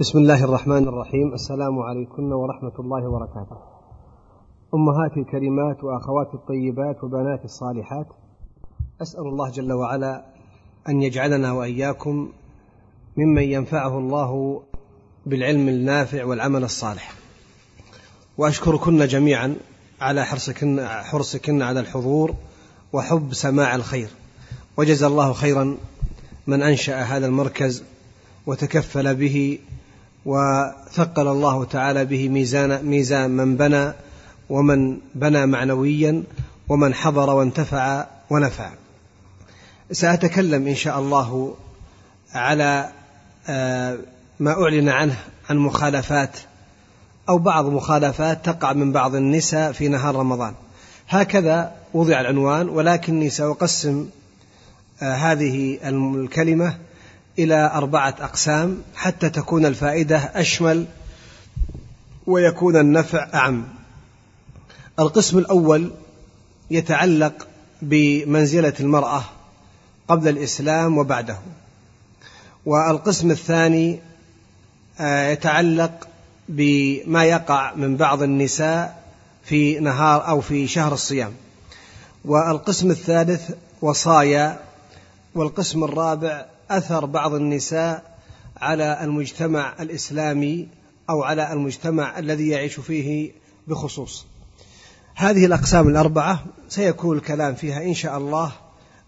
بسم 0.00 0.18
الله 0.18 0.44
الرحمن 0.44 0.88
الرحيم 0.88 1.34
السلام 1.34 1.78
عليكم 1.78 2.32
ورحمة 2.32 2.72
الله 2.78 3.08
وبركاته 3.08 3.56
أمهاتي 4.74 5.20
الكريمات 5.20 5.84
وأخواتي 5.84 6.34
الطيبات 6.34 7.04
وبناتي 7.04 7.44
الصالحات 7.44 8.06
أسأل 9.02 9.20
الله 9.20 9.50
جل 9.50 9.72
وعلا 9.72 10.24
أن 10.88 11.02
يجعلنا 11.02 11.52
وإياكم 11.52 12.32
ممن 13.16 13.42
ينفعه 13.42 13.98
الله 13.98 14.62
بالعلم 15.26 15.68
النافع 15.68 16.24
والعمل 16.24 16.64
الصالح 16.64 17.12
وأشكركن 18.38 19.06
جميعا 19.06 19.56
على 20.00 20.24
حرصكن, 20.24 20.86
حرصكن 20.86 21.62
على 21.62 21.80
الحضور 21.80 22.34
وحب 22.92 23.34
سماع 23.34 23.74
الخير 23.74 24.08
وجزى 24.76 25.06
الله 25.06 25.32
خيرا 25.32 25.76
من 26.46 26.62
أنشأ 26.62 27.02
هذا 27.02 27.26
المركز 27.26 27.84
وتكفل 28.46 29.14
به 29.14 29.58
وثقل 30.26 31.28
الله 31.28 31.64
تعالى 31.64 32.04
به 32.04 32.28
ميزان 32.28 32.84
ميزان 32.84 33.30
من 33.30 33.56
بنى 33.56 33.92
ومن 34.50 34.98
بنى 35.14 35.46
معنويا 35.46 36.22
ومن 36.68 36.94
حضر 36.94 37.30
وانتفع 37.30 38.06
ونفع. 38.30 38.70
سأتكلم 39.92 40.66
إن 40.66 40.74
شاء 40.74 40.98
الله 40.98 41.54
على 42.34 42.88
آه، 43.48 43.98
ما 44.40 44.62
أعلن 44.62 44.88
عنه 44.88 45.16
عن 45.50 45.58
مخالفات 45.58 46.38
أو 47.28 47.38
بعض 47.38 47.66
مخالفات 47.66 48.44
تقع 48.44 48.72
من 48.72 48.92
بعض 48.92 49.14
النساء 49.14 49.72
في 49.72 49.88
نهار 49.88 50.14
رمضان. 50.16 50.54
هكذا 51.08 51.72
وضع 51.94 52.20
العنوان 52.20 52.68
ولكني 52.68 53.30
سأقسم 53.30 54.08
آه، 55.02 55.14
هذه 55.14 55.78
الكلمة 55.84 56.76
إلى 57.38 57.70
أربعة 57.74 58.14
أقسام 58.20 58.82
حتى 58.94 59.30
تكون 59.30 59.66
الفائدة 59.66 60.16
أشمل 60.16 60.86
ويكون 62.26 62.76
النفع 62.76 63.28
أعم. 63.34 63.64
القسم 64.98 65.38
الأول 65.38 65.90
يتعلق 66.70 67.48
بمنزلة 67.82 68.72
المرأة 68.80 69.24
قبل 70.08 70.28
الإسلام 70.28 70.98
وبعده. 70.98 71.38
والقسم 72.66 73.30
الثاني 73.30 74.00
آه، 75.00 75.30
يتعلق 75.30 76.08
بما 76.48 77.24
يقع 77.24 77.74
من 77.74 77.96
بعض 77.96 78.22
النساء 78.22 79.02
في 79.44 79.78
نهار 79.78 80.28
أو 80.28 80.40
في 80.40 80.66
شهر 80.66 80.92
الصيام. 80.92 81.32
والقسم 82.24 82.90
الثالث 82.90 83.50
وصايا 83.82 84.60
والقسم 85.34 85.84
الرابع 85.84 86.46
أثر 86.70 87.04
بعض 87.04 87.34
النساء 87.34 88.16
على 88.56 89.04
المجتمع 89.04 89.74
الإسلامي 89.80 90.68
أو 91.10 91.22
على 91.22 91.52
المجتمع 91.52 92.18
الذي 92.18 92.48
يعيش 92.48 92.80
فيه 92.80 93.32
بخصوص. 93.68 94.26
هذه 95.14 95.46
الأقسام 95.46 95.88
الأربعة 95.88 96.44
سيكون 96.68 97.16
الكلام 97.16 97.54
فيها 97.54 97.82
إن 97.82 97.94
شاء 97.94 98.18
الله 98.18 98.52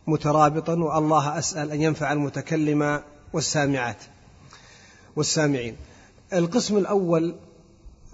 مترابطا 0.06 0.74
والله 0.74 1.38
أسأل 1.38 1.70
أن 1.70 1.82
ينفع 1.82 2.12
المتكلم 2.12 3.02
والسامعات 3.32 4.02
والسامعين. 5.16 5.76
القسم 6.32 6.76
الأول 6.76 7.34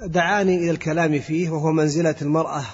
دعاني 0.03 0.57
إلى 0.57 0.71
الكلام 0.71 1.21
فيه 1.21 1.51
وهو 1.51 1.73
منزلة 1.73 2.15
المرأة 2.23 2.65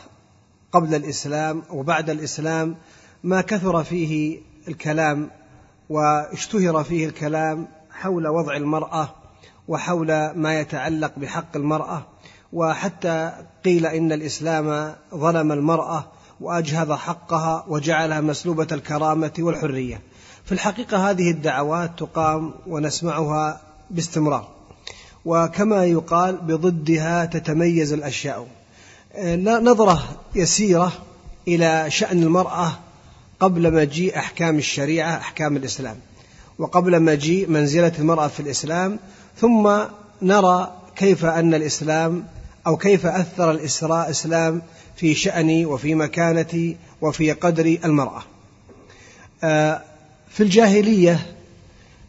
قبل 0.72 0.94
الإسلام 0.94 1.62
وبعد 1.70 2.10
الإسلام 2.10 2.76
ما 3.24 3.40
كثر 3.40 3.84
فيه 3.84 4.40
الكلام 4.68 5.30
واشتهر 5.90 6.84
فيه 6.84 7.06
الكلام 7.06 7.68
حول 7.90 8.28
وضع 8.28 8.56
المرأة 8.56 9.14
وحول 9.68 10.30
ما 10.30 10.60
يتعلق 10.60 11.12
بحق 11.16 11.56
المرأة 11.56 12.06
وحتى 12.52 13.32
قيل 13.64 13.86
إن 13.86 14.12
الإسلام 14.12 14.94
ظلم 15.14 15.52
المرأة 15.52 16.04
وأجهض 16.40 16.92
حقها 16.92 17.64
وجعلها 17.68 18.20
مسلوبة 18.20 18.66
الكرامة 18.72 19.32
والحرية. 19.38 20.00
في 20.44 20.52
الحقيقة 20.52 21.10
هذه 21.10 21.30
الدعوات 21.30 21.98
تقام 21.98 22.54
ونسمعها 22.66 23.60
باستمرار. 23.90 24.48
وكما 25.24 25.84
يقال 25.84 26.36
بضدها 26.36 27.24
تتميز 27.24 27.92
الأشياء. 27.92 28.46
نظرة 29.38 30.02
يسيرة 30.34 30.92
إلى 31.48 31.90
شأن 31.90 32.22
المرأة 32.22 32.72
قبل 33.40 33.74
مجيء 33.74 34.18
أحكام 34.18 34.58
الشريعة 34.58 35.16
أحكام 35.16 35.56
الإسلام. 35.56 35.96
وقبل 36.58 37.02
مجيء 37.02 37.48
منزلة 37.48 37.92
المرأة 37.98 38.28
في 38.28 38.40
الإسلام 38.40 38.98
ثم 39.36 39.70
نرى 40.22 40.72
كيف 40.96 41.24
أن 41.24 41.54
الإسلام 41.54 42.24
أو 42.66 42.76
كيف 42.76 43.06
أثر 43.06 43.50
الإسلام 43.50 44.62
في 44.96 45.14
شأني 45.14 45.66
وفي 45.66 45.94
مكانتي 45.94 46.76
وفي 47.00 47.32
قدر 47.32 47.78
المرأة. 47.84 48.22
آه، 49.44 49.82
في 50.30 50.42
الجاهلية 50.42 51.26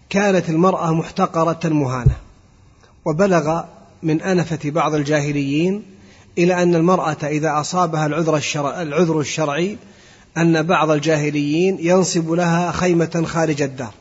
كانت 0.10 0.50
المرأة 0.50 0.94
محتقرة 0.94 1.70
مهانة 1.70 2.16
وبلغ 3.06 3.64
من 4.04 4.22
أنفة 4.22 4.70
بعض 4.70 4.96
الجاهليين 4.96 5.84
إلى 6.38 6.64
أن 6.64 6.76
المرأة 6.76 7.18
إذا 7.24 7.60
أصابها 7.60 8.06
العذر, 8.06 8.42
العذر 8.82 9.20
الشرعي 9.20 9.78
أن 10.38 10.64
بعض 10.64 10.90
الجاهليين 10.90 11.78
ينصب 11.80 12.32
لها 12.32 12.72
خيمة 12.72 13.24
خارج 13.26 13.62
الدار 13.62 13.94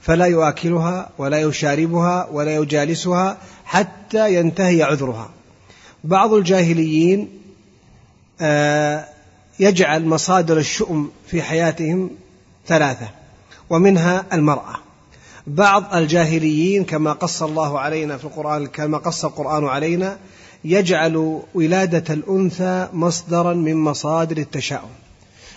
فلا 0.00 0.26
يؤكلها 0.26 1.08
ولا 1.18 1.40
يشاربها 1.40 2.28
ولا 2.32 2.56
يجالسها 2.56 3.38
حتى 3.64 4.34
ينتهي 4.34 4.82
عذرها. 4.82 5.30
بعض 6.04 6.32
الجاهليين 6.32 7.28
آه، 8.40 9.04
يجعل 9.60 10.04
مصادر 10.04 10.58
الشؤم 10.58 11.10
في 11.26 11.42
حياتهم 11.42 12.10
ثلاثة 12.66 13.08
ومنها 13.70 14.24
المرأة. 14.32 14.74
بعض 15.46 15.94
الجاهليين 15.94 16.84
كما 16.84 17.12
قص 17.12 17.42
الله 17.42 17.80
علينا 17.80 18.16
في 18.16 18.24
القرآن 18.24 18.66
كما 18.66 18.98
قص 18.98 19.24
القرآن 19.24 19.64
علينا 19.64 20.18
يجعل 20.64 21.40
ولادة 21.54 22.14
الأنثى 22.14 22.88
مصدرا 22.92 23.54
من 23.54 23.76
مصادر 23.76 24.36
التشاؤم. 24.36 25.05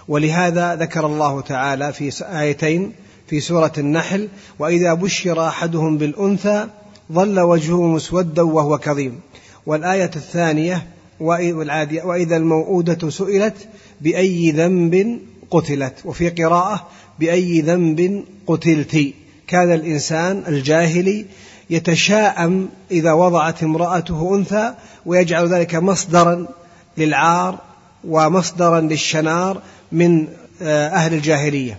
ولهذا 0.09 0.75
ذكر 0.75 1.06
الله 1.06 1.42
تعالى 1.42 1.94
في 1.94 2.12
آيتين 2.40 2.92
في 3.28 3.40
سورة 3.40 3.72
النحل 3.78 4.28
وإذا 4.59 4.94
بشر 4.94 5.47
أحدهم 5.47 5.97
بالأنثى 5.97 6.68
ظل 7.12 7.40
وجهه 7.40 7.88
مسودا 7.88 8.42
وهو 8.42 8.78
كظيم. 8.78 9.20
والآية 9.66 10.12
الثانية 10.16 10.88
وإذا 12.03 12.38
الموءودة 12.38 13.09
سئلت 13.09 13.68
بأي 14.02 14.52
ذنب 14.52 15.20
قتلت. 15.52 15.94
وفي 16.06 16.30
قراءة 16.30 16.88
بأي 17.20 17.62
ذنب 17.62 18.24
قتلت. 18.47 19.14
كان 19.47 19.74
الإنسان 19.74 20.44
الجاهلي 20.47 21.26
يتشاءم 21.70 22.70
إذا 22.91 23.14
وضعت 23.14 23.64
امرأته 23.64 24.36
أنثى 24.36 24.74
ويجعل 25.06 25.47
ذلك 25.47 25.76
مصدرا 25.76 26.47
للعار 26.97 27.59
ومصدرا 28.08 28.80
للشنار 28.80 29.62
من 29.91 30.27
آه، 30.61 30.88
أهل 30.88 31.13
الجاهلية. 31.13 31.77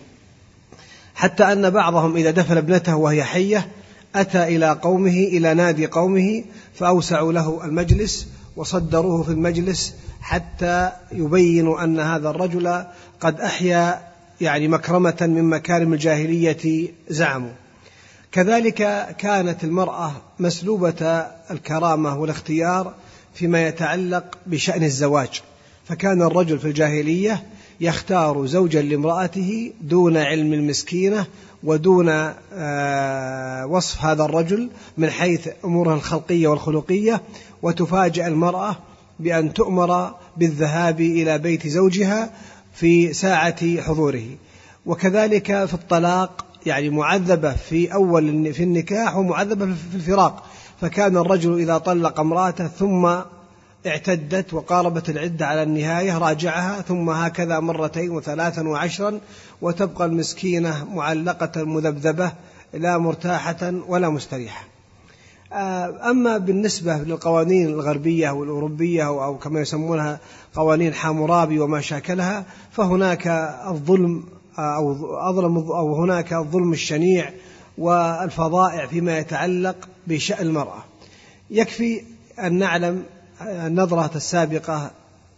حتى 1.15 1.53
أن 1.53 1.71
بعضهم 1.71 2.16
إذا 2.16 2.31
دفن 2.31 2.56
ابنته 2.56 2.97
وهي 2.97 3.25
حية 3.25 3.69
أتى 4.15 4.44
إلى 4.44 4.71
قومه 4.72 5.10
إلى 5.10 5.54
نادي 5.54 5.87
قومه 5.87 6.44
فأوسعوا 6.75 7.32
له 7.32 7.65
المجلس 7.65 8.28
وصدروه 8.56 9.22
في 9.22 9.31
المجلس 9.31 9.94
حتى 10.20 10.93
يبينوا 11.12 11.84
أن 11.84 12.00
هذا 12.00 12.31
الرجل 12.31 12.84
قد 13.20 13.41
أحيا 13.41 14.00
يعني 14.41 14.69
مكرمة 14.69 15.16
من 15.20 15.44
مكارم 15.44 15.93
الجاهلية 15.93 16.88
زعموا. 17.09 17.53
كذلك 18.32 19.06
كانت 19.19 19.65
المرأة 19.65 20.12
مسلوبة 20.38 21.26
الكرامة 21.50 22.19
والاختيار 22.19 22.94
فيما 23.35 23.67
يتعلق 23.67 24.25
بشأن 24.46 24.82
الزواج. 24.82 25.43
فكان 25.85 26.23
الرجل 26.23 26.58
في 26.58 26.64
الجاهلية 26.64 27.43
يختار 27.81 28.47
زوجا 28.47 28.82
لامرأته 28.82 29.73
دون 29.81 30.17
علم 30.17 30.53
المسكينة 30.53 31.27
ودون 31.65 32.09
آه، 32.53 33.67
وصف 33.67 34.05
هذا 34.05 34.25
الرجل 34.25 34.71
من 34.99 35.11
حيث 35.11 35.49
أمورها 35.65 35.94
الخلقية 35.94 36.49
والخلقية 36.49 37.23
وتفاجأ 37.62 38.27
المرأة 38.27 38.77
بأن 39.21 39.53
تؤمر 39.53 40.15
بالذهاب 40.37 41.00
إلى 41.00 41.38
بيت 41.38 41.67
زوجها 41.67 42.31
في 42.75 43.12
ساعة 43.12 43.81
حضوره. 43.81 44.25
وكذلك 44.87 45.65
في 45.65 45.75
الطلاق 45.75 46.44
يعني 46.67 46.91
معذبة 46.91 47.53
في 47.53 47.94
أول 47.94 48.55
في 48.55 48.62
النكاح 48.62 49.17
ومعذبة 49.17 49.65
في 49.65 49.94
الفراق. 49.94 50.47
فكان 50.81 51.17
الرجل 51.17 51.59
إذا 51.61 51.79
طلق 51.79 52.21
امرأته 52.21 52.69
ثم 52.69 53.09
اعتدت 53.87 54.55
وقاربت 54.55 55.11
العدة 55.11 55.47
على 55.47 55.62
النهاية 55.62 56.19
راجعها 56.19 56.81
ثم 56.81 57.11
هكذا 57.11 57.61
مرتين 57.61 58.11
وثلاثا 58.11 58.69
وعشرا 58.69 59.21
وتبقى 59.62 60.05
المسكينة 60.05 60.94
معلقة 60.94 61.65
مذبذبة 61.65 62.32
لا 62.75 62.99
مرتاحة 62.99 63.75
ولا 63.88 64.09
مستريحة. 64.09 64.65
آه، 65.53 66.11
أما 66.11 66.38
بالنسبة 66.38 66.97
للقوانين 66.97 67.67
الغربية 67.67 68.31
والأوروبية 68.31 69.06
أو 69.06 69.38
كما 69.38 69.61
يسمونها 69.61 70.21
قوانين 70.55 70.94
حامورابي 70.94 71.61
وما 71.61 71.81
شاكلها 71.81 72.44
فهناك 72.73 73.26
الظلم 73.67 74.25
آه، 74.59 74.76
أو 74.76 75.17
أظلم 75.31 75.56
أو 75.56 76.03
هناك 76.03 76.33
الظلم 76.33 76.73
الشنيع 76.73 77.31
والفظائع 77.79 78.87
فيما 78.87 79.19
يتعلق 79.19 79.88
بشأن 80.06 80.47
المرأة. 80.47 80.85
يكفي 81.50 82.03
أن 82.38 82.59
نعلم 82.59 83.05
النظرة 83.40 84.10
السابقة 84.16 84.90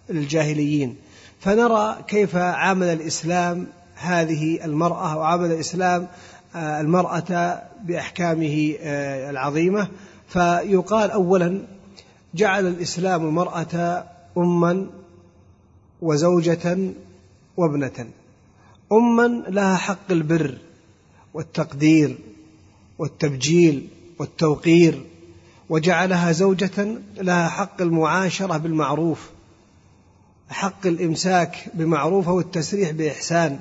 للجاهليين. 0.09 0.97
فنرى 1.41 1.97
كيف 2.09 2.37
عامل 2.37 2.87
الإسلام 2.87 3.67
هذه 3.95 4.65
المرأة 4.65 5.17
وعامل 5.17 5.53
الإسلام 5.53 6.09
آه، 6.55 6.81
المرأة 6.81 7.63
بأحكامه 7.85 8.75
آه، 8.81 9.31
العظيمة. 9.31 9.89
فيقال 10.29 11.11
أولا 11.11 11.63
جعل 12.35 12.67
الإسلام 12.67 13.27
المرأة 13.27 14.05
أما 14.39 14.87
وزوجة 16.03 16.79
وابنة. 17.57 18.07
أما 18.93 19.43
لها 19.49 19.77
حق 19.77 20.11
البر 20.11 20.59
والتقدير 21.35 22.19
والتبجيل 22.99 23.89
والتوقير. 24.19 25.03
وجعلها 25.73 26.33
زوجة 26.33 26.99
لها 27.17 27.49
حق 27.49 27.83
المعاشرة 27.83 28.57
بالمعروف 28.57 29.31
حق 30.51 30.87
الإمساك 30.87 31.57
بمعروف 31.75 32.29
والتسريح 32.29 32.91
بإحسان. 32.91 33.61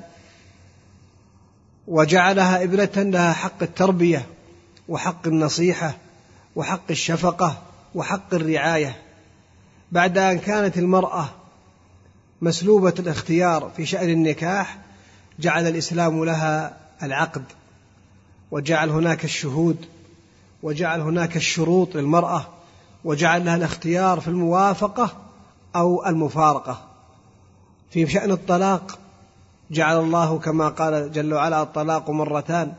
وجعلها 1.88 2.64
ابنة 2.64 3.10
لها 3.10 3.34
حق 3.34 3.64
التربية 3.64 4.26
وحق 4.88 5.28
النصيحة 5.28 5.94
وحق 6.56 6.84
الشفقة 6.90 7.62
وحق 7.96 8.34
الرعاية. 8.34 9.02
بعد 9.92 10.18
أن 10.18 10.40
كانت 10.40 10.78
المرأة 10.78 11.30
مسلوبة 12.42 12.94
الاختيار 13.00 13.72
في 13.78 13.86
شأن 13.86 14.10
النكاح 14.10 14.78
جعل 15.40 15.68
الإسلام 15.68 16.26
لها 16.26 16.78
العقد 17.04 17.44
وجعل 18.52 18.90
هناك 18.90 19.26
الشهود. 19.26 19.86
وجعل 20.64 21.02
هناك 21.02 21.38
الشروط 21.38 21.96
للمرأة 21.96 22.46
وجعل 23.04 23.46
لها 23.46 23.56
الاختيار 23.56 24.20
في 24.20 24.28
الموافقة 24.28 25.12
أو 25.76 26.06
المفارقة. 26.06 26.82
في 27.92 28.08
شأن 28.08 28.32
الطلاق 28.32 29.00
جعل 29.72 30.00
الله 30.00 30.40
كما 30.40 30.70
قال 30.70 31.12
جل 31.12 31.34
وعلا 31.34 31.62
الطلاق 31.62 32.10
مرتان. 32.10 32.74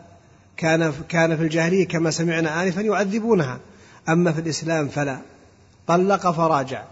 كان 0.57 0.93
كان 1.09 1.37
في 1.37 1.43
الجاهلية 1.43 1.89
كما 1.89 2.11
سمعنا 2.11 2.63
آنفا 2.63 2.81
يعذبونها 2.81 3.59
أما 4.09 4.33
في 4.33 4.41
الإسلام 4.41 4.89
فلا. 4.89 5.19
طلق 5.87 6.31
فراجع 6.31 6.83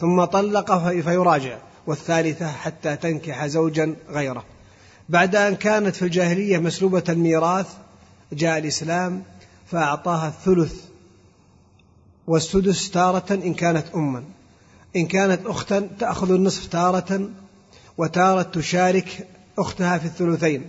ثم 0.00 0.24
طلق 0.24 0.78
فيراجع 0.78 1.58
والثالثة 1.86 2.52
حتى 2.52 2.96
تنكح 2.96 3.46
زوجا 3.46 3.96
غيره. 4.10 4.44
بعد 5.08 5.36
أن 5.36 5.56
كانت 5.56 5.96
في 5.96 6.02
الجاهلية 6.02 6.58
مسلوبة 6.58 7.04
الميراث 7.08 7.66
جاء 8.32 8.58
الإسلام 8.58 9.22
فأعطاها 9.70 10.28
الثلث 10.28 10.84
والسدس 12.26 12.90
تارة 12.90 13.34
إن 13.34 13.54
كانت 13.54 13.84
أما. 13.94 14.24
إن 14.96 15.06
كانت 15.06 15.46
أختا 15.46 15.88
تأخذ 15.98 16.32
النصف 16.32 16.66
تارة 16.66 17.30
وتارة 17.98 18.42
تشارك 18.42 19.28
أختها 19.58 19.98
في 19.98 20.04
الثلثين. 20.04 20.64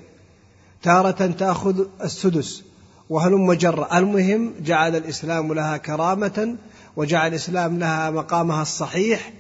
تارة 0.82 1.28
تأخذ 1.28 1.86
السدس. 2.04 2.64
وهلم 3.10 3.54
جرة 3.54 3.98
المهم 3.98 4.54
جعل 4.62 4.96
الإسلام 4.96 5.54
لها 5.54 5.78
كرامة 5.78 6.56
وجعل 6.96 7.30
الإسلام 7.30 7.80
لها 7.80 8.10
مقامها 8.10 8.62
الصحيح 8.62 9.34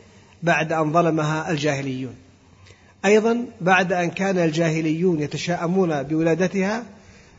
بعد 0.44 0.74
أن 0.74 0.94
ظلمها 0.94 1.52
الجاهليون. 1.52 2.16
أيضا 3.06 3.46
بعد 3.62 3.94
أن 3.94 4.12
كان 4.12 4.38
الجاهليون 4.38 5.20
يتشاءمون 5.20 6.04
بولادتها 6.04 6.84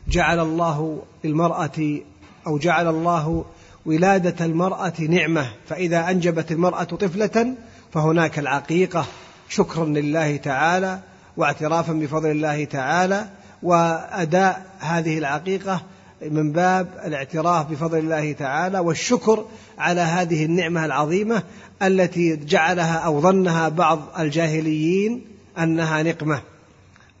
جعل 0.07 0.39
الله 0.39 1.01
للمرأة 1.23 2.01
أو 2.47 2.57
جعل 2.57 2.87
الله 2.87 3.45
ولادة 3.85 4.45
المرأة 4.45 4.93
نعمة 4.99 5.49
فإذا 5.67 6.09
أنجبت 6.09 6.51
المرأة 6.51 6.83
طفلة 6.83 7.55
فهناك 7.93 8.39
العقيقة. 8.39 9.05
شكرا 9.49 9.85
لله 9.85 10.37
تعالى 10.37 10.99
واعترافا 11.37 11.93
بفضل 11.93 12.31
الله 12.31 12.65
تعالى 12.65 13.29
وأداء 13.63 14.65
هذه 14.79 15.17
العقيقة 15.17 15.81
من 16.21 16.51
باب 16.51 16.87
الاعتراف 17.05 17.71
بفضل 17.71 17.97
الله 17.97 18.31
تعالى 18.31 18.79
والشكر 18.79 19.45
على 19.77 20.01
هذه 20.01 20.45
النعمة 20.45 20.85
العظيمة 20.85 21.43
التي 21.81 22.35
جعلها 22.35 22.95
أو 22.97 23.21
ظنها 23.21 23.69
بعض 23.69 23.99
الجاهليين 24.19 25.25
أنها 25.57 26.03
نقمة. 26.03 26.41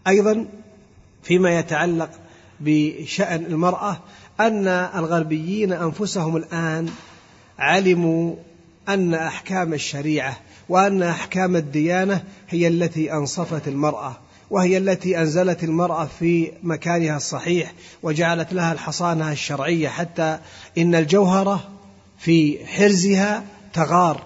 أيضا 0.07 0.45
فيما 1.23 1.59
يتعلق 1.59 2.09
بشأن 2.59 3.45
المرأة 3.45 3.97
أن 4.47 4.67
الغربيين 4.67 5.73
أنفسهم 5.73 6.35
الآن 6.37 6.89
علموا 7.59 8.35
أن 8.89 9.13
أحكام 9.13 9.73
الشريعة 9.73 10.37
وأن 10.69 11.03
أحكام 11.03 11.55
الديانة 11.55 12.23
هي 12.49 12.67
التي 12.67 13.13
أنصفت 13.13 13.67
المرأة 13.67 14.17
وهي 14.49 14.77
التي 14.77 15.19
أنزلت 15.19 15.63
المرأة 15.63 16.07
في 16.19 16.51
مكانها 16.63 17.17
الصحيح 17.17 17.73
وجعلت 18.03 18.53
لها 18.53 18.73
الحصانة 18.73 19.31
الشرعية 19.31 19.87
حتى 19.87 20.39
إن 20.77 20.95
الجوهرة 20.95 21.69
في 22.19 22.65
حرزها 22.65 23.43
تغار 23.73 24.23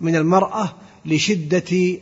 من 0.00 0.16
المرأة 0.16 0.74
لشدة 1.06 1.98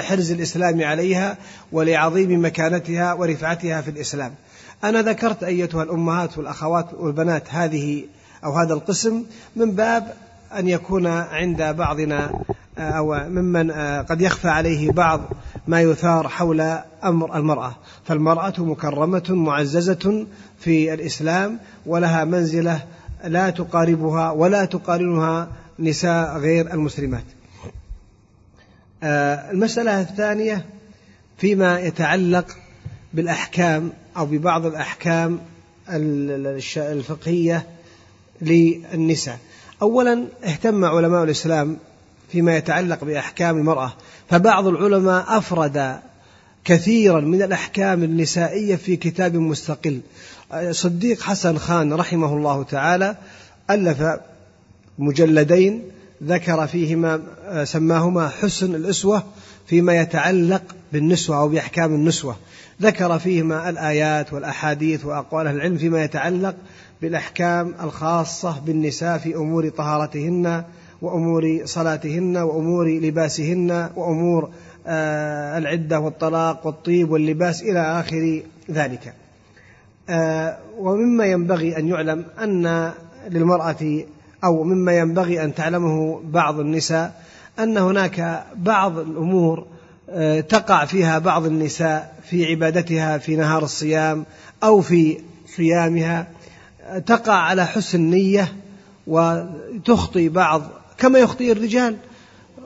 حرز 0.00 0.30
الإسلام 0.30 0.84
عليها 0.84 1.38
ولعظيم 1.72 2.44
مكانتها 2.44 3.12
ورفعتها 3.12 3.80
في 3.80 3.90
الإسلام. 3.90 4.34
أنا 4.84 5.02
ذكرت 5.02 5.44
أيتها 5.44 5.82
الأمهات 5.82 6.38
والأخوات 6.38 6.94
والبنات 6.94 7.44
هذه 7.50 8.04
أو 8.44 8.52
هذا 8.52 8.74
القسم 8.74 9.24
من 9.56 9.70
باب 9.70 10.14
أن 10.58 10.68
يكون 10.68 11.06
عند 11.06 11.62
بعضنا 11.62 12.44
آه، 12.78 12.90
أو 12.90 13.14
ممن 13.28 13.70
آه، 13.70 14.02
قد 14.02 14.20
يخفى 14.20 14.48
عليه 14.48 14.90
بعض 14.90 15.20
ما 15.66 15.80
يثار 15.80 16.28
حول 16.28 16.60
أمر 17.04 17.36
المرأة. 17.36 17.74
فالمرأة 18.04 18.54
مكرمة 18.58 19.24
معززة 19.28 20.26
في 20.58 20.94
الإسلام 20.94 21.58
ولها 21.86 22.24
منزلة 22.24 22.82
لا 23.24 23.50
تقاربها 23.50 24.30
ولا 24.30 24.64
تقارنها 24.64 25.48
نساء 25.78 26.38
غير 26.38 26.72
المسلمات. 26.74 27.24
آه، 29.02 29.50
المسألة 29.50 30.00
الثانية 30.00 30.66
فيما 31.38 31.80
يتعلق 31.80 32.46
بالأحكام 33.14 33.92
أو 34.16 34.26
ببعض 34.26 34.66
الأحكام 34.66 35.40
الفقهية 36.76 37.66
للنساء. 38.40 39.38
أولا 39.82 40.24
اهتم 40.44 40.84
علماء 40.84 41.24
الإسلام 41.24 41.76
فيما 42.32 42.56
يتعلق 42.56 43.04
بأحكام 43.04 43.56
المرأة 43.58 43.92
فبعض 44.30 44.66
العلماء 44.66 45.38
أفرد 45.38 45.98
كثيرا 46.64 47.20
من 47.20 47.42
الأحكام 47.42 48.02
النسائية 48.02 48.76
في 48.76 48.96
كتاب 48.96 49.36
مستقل. 49.36 50.00
صديق 50.70 51.20
حسن 51.20 51.58
خان 51.58 51.92
رحمه 51.92 52.36
الله 52.36 52.62
تعالى 52.62 53.16
ألف 53.70 54.02
مجلدين 54.98 55.82
ذكر 56.24 56.66
فيهما 56.66 57.20
سماهما 57.64 58.28
حسن 58.28 58.74
الأسوة 58.74 59.22
فيما 59.66 59.94
يتعلق 59.96 60.62
بالنسوة 60.92 61.38
أو 61.38 61.48
بأحكام 61.48 61.94
النسوة. 61.94 62.36
ذكر 62.82 63.18
فيهما 63.18 63.68
الآيات 63.68 64.32
والأحاديث 64.32 65.04
وأقوال 65.04 65.46
العلم 65.46 65.76
فيما 65.76 66.04
يتعلق 66.04 66.54
بالأحكام 67.02 67.74
الخاصة 67.82 68.60
بالنساء 68.66 69.18
في 69.18 69.34
أمور 69.36 69.68
طهارتهن 69.68 70.64
وأمور 71.02 71.60
صلاتهن 71.64 72.36
وأمور 72.36 72.88
لباسهن 72.88 73.90
وأمور 73.96 74.50
آه، 74.86 75.58
العدة 75.58 76.00
والطلاق 76.00 76.66
والطيب 76.66 77.10
واللباس 77.10 77.62
إلى 77.62 77.80
آخر 77.80 78.42
ذلك. 78.70 79.14
آه، 80.08 80.58
ومما 80.78 81.26
ينبغي 81.26 81.78
أن 81.78 81.88
يعلم 81.88 82.24
أن 82.42 82.92
للمرأة 83.30 84.04
أو 84.44 84.64
مما 84.64 84.98
ينبغي 84.98 85.44
أن 85.44 85.54
تعلمه 85.54 86.20
بعض 86.24 86.60
النساء 86.60 87.22
أن 87.58 87.78
هناك 87.78 88.44
بعض 88.56 88.98
الأمور 88.98 89.66
آه، 90.10 90.40
تقع 90.40 90.84
فيها 90.84 91.18
بعض 91.18 91.46
النساء 91.46 92.14
في 92.30 92.46
عبادتها 92.46 93.18
في 93.18 93.36
نهار 93.36 93.62
الصيام 93.62 94.24
أو 94.62 94.80
في 94.80 95.18
صيامها 95.56 96.26
تقع 97.06 97.32
على 97.32 97.66
حسن 97.66 98.00
نية 98.00 98.52
وتخطي 99.06 100.28
بعض 100.28 100.62
كما 100.98 101.18
يخطئ 101.18 101.52
الرجال. 101.52 101.96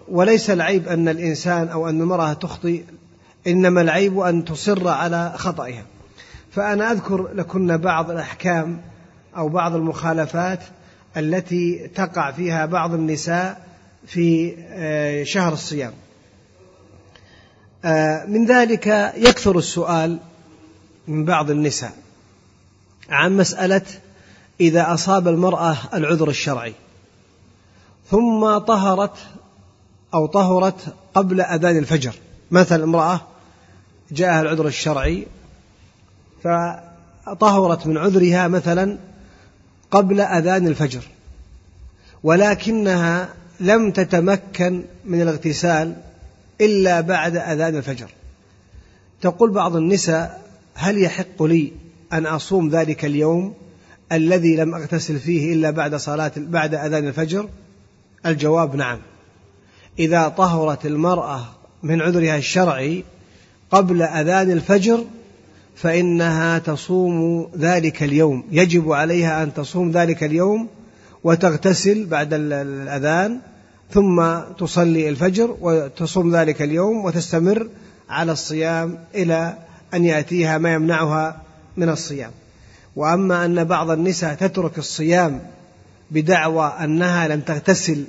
وليس 0.08 0.50
العيب 0.50 0.88
أن 0.88 1.08
الإنسان 1.08 1.68
أو 1.68 1.88
أن 1.88 2.00
المرأة 2.00 2.32
تخطئ 2.32 2.82
إنما 3.46 3.80
العيب 3.80 4.18
أن 4.18 4.44
تصر 4.44 4.88
على 4.88 5.32
خطئها. 5.36 5.84
فأنا 6.52 6.92
أذكر 6.92 7.28
لكن 7.34 7.76
بعض 7.76 8.10
الأحكام 8.10 8.80
أو 9.36 9.48
بعض 9.48 9.74
المخالفات 9.74 10.60
التي 11.16 11.88
تقع 11.94 12.30
فيها 12.30 12.66
بعض 12.66 12.94
النساء 12.94 13.66
في 14.06 14.54
آه، 14.68 15.24
شهر 15.24 15.52
الصيام. 15.52 15.92
آه، 17.84 18.24
من 18.24 18.46
ذلك 18.46 18.86
يكثر 19.16 19.58
السؤال 19.58 20.18
من 21.08 21.24
بعض 21.24 21.50
النساء 21.50 21.92
عن 23.10 23.36
مسألة 23.36 23.82
إذا 24.60 24.94
أصاب 24.94 25.28
المرأة 25.28 25.76
العذر 25.94 26.28
الشرعي 26.28 26.74
ثم 28.10 28.58
طهرت 28.58 29.18
أو 30.14 30.26
طهرت 30.26 30.94
قبل 31.14 31.40
أذان 31.40 31.78
الفجر. 31.78 32.14
مثل 32.50 32.82
امرأة 32.82 33.20
جاءها 34.10 34.40
العذر 34.40 34.66
الشرعي 34.66 35.26
فطهرت 36.44 37.86
من 37.86 37.98
عذرها 37.98 38.48
مثلا 38.48 38.98
قبل 39.90 40.20
أذان 40.20 40.66
الفجر 40.66 41.02
ولكنها 42.22 43.28
لم 43.60 43.90
تتمكن 43.90 44.84
من 45.04 45.22
الاغتسال 45.22 45.96
إلا 46.60 47.00
بعد 47.00 47.36
أذان 47.36 47.76
الفجر. 47.76 48.10
تقول 49.20 49.50
بعض 49.50 49.76
النساء 49.76 50.42
هل 50.74 50.98
يحق 50.98 51.42
لي 51.42 51.72
أن 52.12 52.26
أصوم 52.26 52.68
ذلك 52.68 53.04
اليوم 53.04 53.54
الذي 54.12 54.56
لم 54.56 54.74
أغتسل 54.74 55.18
فيه 55.18 55.52
إلا 55.52 55.70
بعد 55.70 55.94
صلاة 55.94 56.32
بعد 56.36 56.74
أذان 56.74 57.06
الفجر؟ 57.08 57.48
الجواب 58.26 58.76
نعم. 58.76 58.98
إذا 59.98 60.28
طهرت 60.28 60.86
المرأة 60.86 61.44
من 61.82 62.02
عذرها 62.02 62.36
الشرعي 62.36 63.04
قبل 63.70 64.02
أذان 64.02 64.50
الفجر 64.50 65.04
فإنها 65.76 66.58
تصوم 66.58 67.48
ذلك 67.58 68.02
اليوم. 68.02 68.44
يجب 68.50 68.92
عليها 68.92 69.42
أن 69.42 69.54
تصوم 69.54 69.90
ذلك 69.90 70.24
اليوم 70.24 70.68
وتغتسل 71.24 72.06
بعد 72.06 72.34
الأذان 72.34 73.38
ثم 73.90 74.38
تصلي 74.58 75.08
الفجر 75.08 75.56
وتصوم 75.60 76.36
ذلك 76.36 76.62
اليوم 76.62 77.04
وتستمر 77.04 77.68
على 78.08 78.32
الصيام 78.32 78.98
إلى 79.14 79.58
أن 79.94 80.04
يأتيها 80.04 80.58
ما 80.58 80.74
يمنعها 80.74 81.42
من 81.76 81.88
الصيام. 81.88 82.30
وأما 82.96 83.44
أن 83.44 83.64
بعض 83.64 83.90
النساء 83.90 84.34
تترك 84.34 84.78
الصيام 84.78 85.40
بدعوى 86.10 86.72
أنها 86.80 87.28
لم 87.28 87.40
تغتسل 87.40 88.04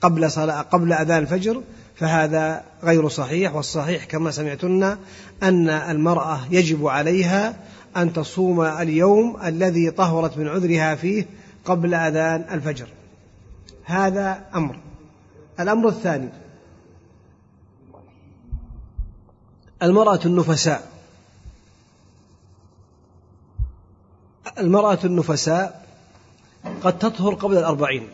قبل 0.00 0.30
صلاة 0.30 0.60
قبل 0.60 0.92
أذان 0.92 1.22
الفجر 1.22 1.62
فهذا 2.00 2.64
غير 2.82 3.08
صحيح 3.08 3.54
والصحيح 3.54 4.04
كما 4.04 4.30
سمعتن 4.30 4.96
أن 5.42 5.68
المرأة 5.68 6.40
يجب 6.50 6.86
عليها 6.86 7.56
أن 7.96 8.12
تصوم 8.12 8.62
اليوم 8.62 9.42
الذي 9.44 9.90
طهرت 9.90 10.38
من 10.38 10.48
عذرها 10.48 10.94
فيه 10.94 11.26
قبل 11.64 11.94
أذان 11.94 12.44
الفجر. 12.50 12.88
هذا 13.84 14.44
أمر. 14.54 14.78
الأمر 15.60 15.88
الثاني 15.88 16.28
المرأة 19.82 20.20
النفساء. 20.26 20.90
المرأة 24.58 24.98
النفساء 25.04 25.86
قد 26.82 26.98
تطهر 26.98 27.34
قبل 27.34 27.58
الأربعين. 27.58 28.08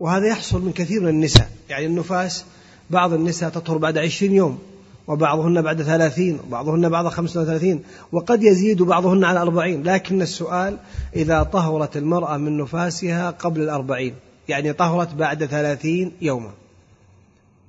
وهذا 0.00 0.26
يحصل 0.26 0.62
من 0.62 0.72
كثير 0.72 1.00
من 1.00 1.08
النساء. 1.08 1.50
يعني 1.68 1.86
النفاس 1.86 2.44
بعض 2.90 3.12
النساء 3.12 3.50
تطهر 3.50 3.78
بعد 3.78 3.98
عشرين 3.98 4.34
يوم 4.34 4.58
وبعضهن 5.06 5.62
بعد 5.62 5.82
ثلاثين 5.82 6.38
وبعضهن 6.46 6.88
بعد 6.88 7.08
خمسة 7.08 7.40
وثلاثين 7.40 7.82
وقد 8.12 8.42
يزيد 8.42 8.82
بعضهن 8.82 9.24
على 9.24 9.40
أربعين. 9.40 9.82
لكن 9.82 10.22
السؤال 10.22 10.76
إذا 11.16 11.42
طهرت 11.42 11.96
المرأة 11.96 12.36
من 12.36 12.56
نفاسها 12.56 13.30
قبل 13.30 13.60
الأربعين 13.60 14.14
يعني 14.48 14.72
طهرت 14.72 15.14
بعد 15.14 15.44
ثلاثين 15.44 16.12
يوما 16.20 16.50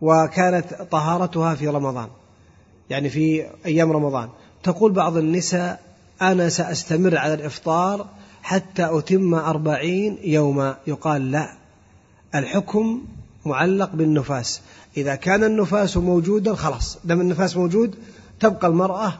وكانت 0.02 0.74
طهارتها 0.92 1.56
في 1.56 1.68
رمضان 1.68 2.08
يعني 2.90 3.10
في 3.10 3.46
أيام 3.66 3.92
رمضان 3.92 4.30
تقول 4.64 4.92
بعض 4.92 5.18
النساء 5.18 5.80
أنا 6.22 6.50
سأستمر 6.50 7.18
على 7.18 7.34
الإفطار 7.34 8.08
حتى 8.44 8.98
أتم 8.98 9.34
أربعين 9.34 10.18
يوما. 10.24 10.78
يقال 10.88 11.32
لا. 11.32 11.61
الحكم 12.36 13.02
معلق 13.46 13.90
بالنفاس. 13.94 14.62
إذا 14.98 15.16
كان 15.16 15.44
النفاس 15.44 15.98
موجودا 15.98 16.56
خلاص 16.56 16.98
دم 17.04 17.22
النفاس 17.22 17.58
موجود 17.58 17.96
تبقى 18.40 18.68
المرأة 18.68 19.14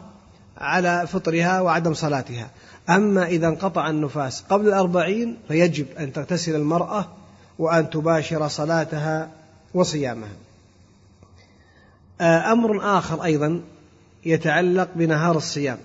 على 0.58 1.06
فطرها 1.06 1.60
وعدم 1.60 1.94
صلاتها. 1.94 2.50
أما 2.88 3.26
إذا 3.26 3.48
انقطع 3.48 3.90
النفاس 3.90 4.42
قبل 4.42 4.68
الأربعين 4.68 5.36
فيجب 5.48 5.86
أن 5.98 6.12
تغتسل 6.12 6.54
المرأة 6.54 7.08
وأن 7.58 7.90
تباشر 7.90 8.48
صلاتها 8.48 9.30
وصيامها. 9.74 10.32
آه، 12.20 12.52
أمر 12.52 12.98
آخر 12.98 13.24
أيضا 13.24 13.60
يتعلق 14.24 14.88
بنهار 14.94 15.36
الصيام. 15.36 15.78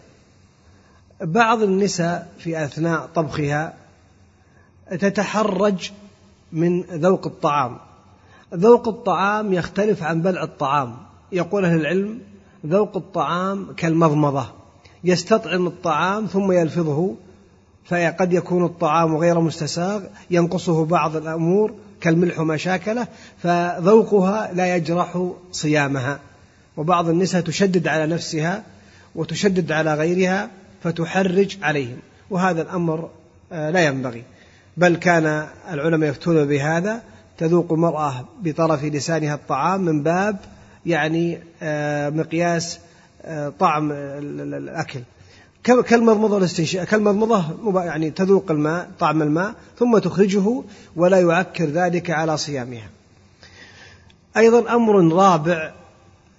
بعض 1.22 1.62
النساء 1.62 2.32
في 2.40 2.64
أثناء 2.64 3.10
طبخها 3.16 3.74
تتحرج 4.92 5.92
من 6.52 6.82
ذوق 6.82 7.28
الطعام. 7.28 7.78
ذوق 8.54 8.88
الطعام 8.88 9.54
يختلف 9.54 10.04
عن 10.04 10.22
بلع 10.22 10.44
الطعام. 10.44 10.98
يقول 11.32 11.66
أهل 11.66 11.80
العلم 11.80 12.20
ذوق 12.66 12.98
الطعام 12.98 13.74
كالمضمضة. 13.78 14.46
يستطعم 15.04 15.68
الطعام 15.68 16.26
ثم 16.26 16.52
يلفظه 16.52 17.16
فقد 17.86 18.34
يكون 18.34 18.66
الطعام 18.66 19.18
غير 19.18 19.40
مستساغ 19.40 20.04
ينقصه 20.32 20.86
بعض 20.86 21.16
الأمور 21.16 21.74
كالملح 22.02 22.40
وما 22.40 22.58
شاكله 22.58 23.08
فذوقها 23.38 24.54
لا 24.54 24.76
يجرح 24.76 25.32
صيامها. 25.52 26.20
وبعض 26.78 27.10
النساء 27.10 27.42
تشدد 27.42 27.88
على 27.88 28.08
نفسها 28.08 28.64
وتشدد 29.16 29.72
على 29.72 29.94
غيرها 29.94 30.50
فتحرج 30.84 31.58
عليهم. 31.62 31.98
وهذا 32.30 32.62
الأمر 32.62 33.10
آه، 33.52 33.70
لا 33.70 33.86
ينبغي. 33.86 34.24
بل 34.78 34.96
كان 34.96 35.48
العلماء 35.72 36.10
يفتون 36.10 36.46
بهذا 36.46 37.02
تذوق 37.38 37.74
المرأة 37.74 38.26
بطرف 38.42 38.84
لسانها 38.84 39.36
الطعام 39.36 39.82
من 39.82 40.04
باب 40.04 40.38
يعني 40.86 41.40
آه، 41.62 42.10
مقياس 42.10 42.80
آه، 43.22 43.54
طعم 43.60 43.92
الأكل. 43.92 45.00
كالمضمضة 45.64 46.48
كالمضمضة 46.84 47.84
يعني 47.84 48.12
تذوق 48.12 48.52
الماء 48.52 48.90
طعم 49.00 49.22
الماء 49.22 49.54
ثم 49.80 49.98
تخرجه 49.98 50.64
ولا 50.96 51.20
يعكر 51.20 51.66
ذلك 51.66 52.10
على 52.10 52.38
صيامها. 52.38 52.90
أيضا 54.38 54.76
أمر 54.76 55.14
رابع 55.14 55.74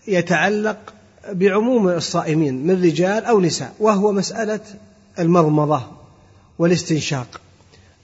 يتعلق 0.09 0.95
بعموم 1.33 1.89
الصائمين 1.89 2.67
من 2.67 2.83
رجال 2.83 3.25
أو 3.25 3.41
نساء 3.41 3.75
وهو 3.81 4.13
مسألة 4.13 4.61
المضمضة 5.19 5.83
والاستنشاق. 6.59 7.41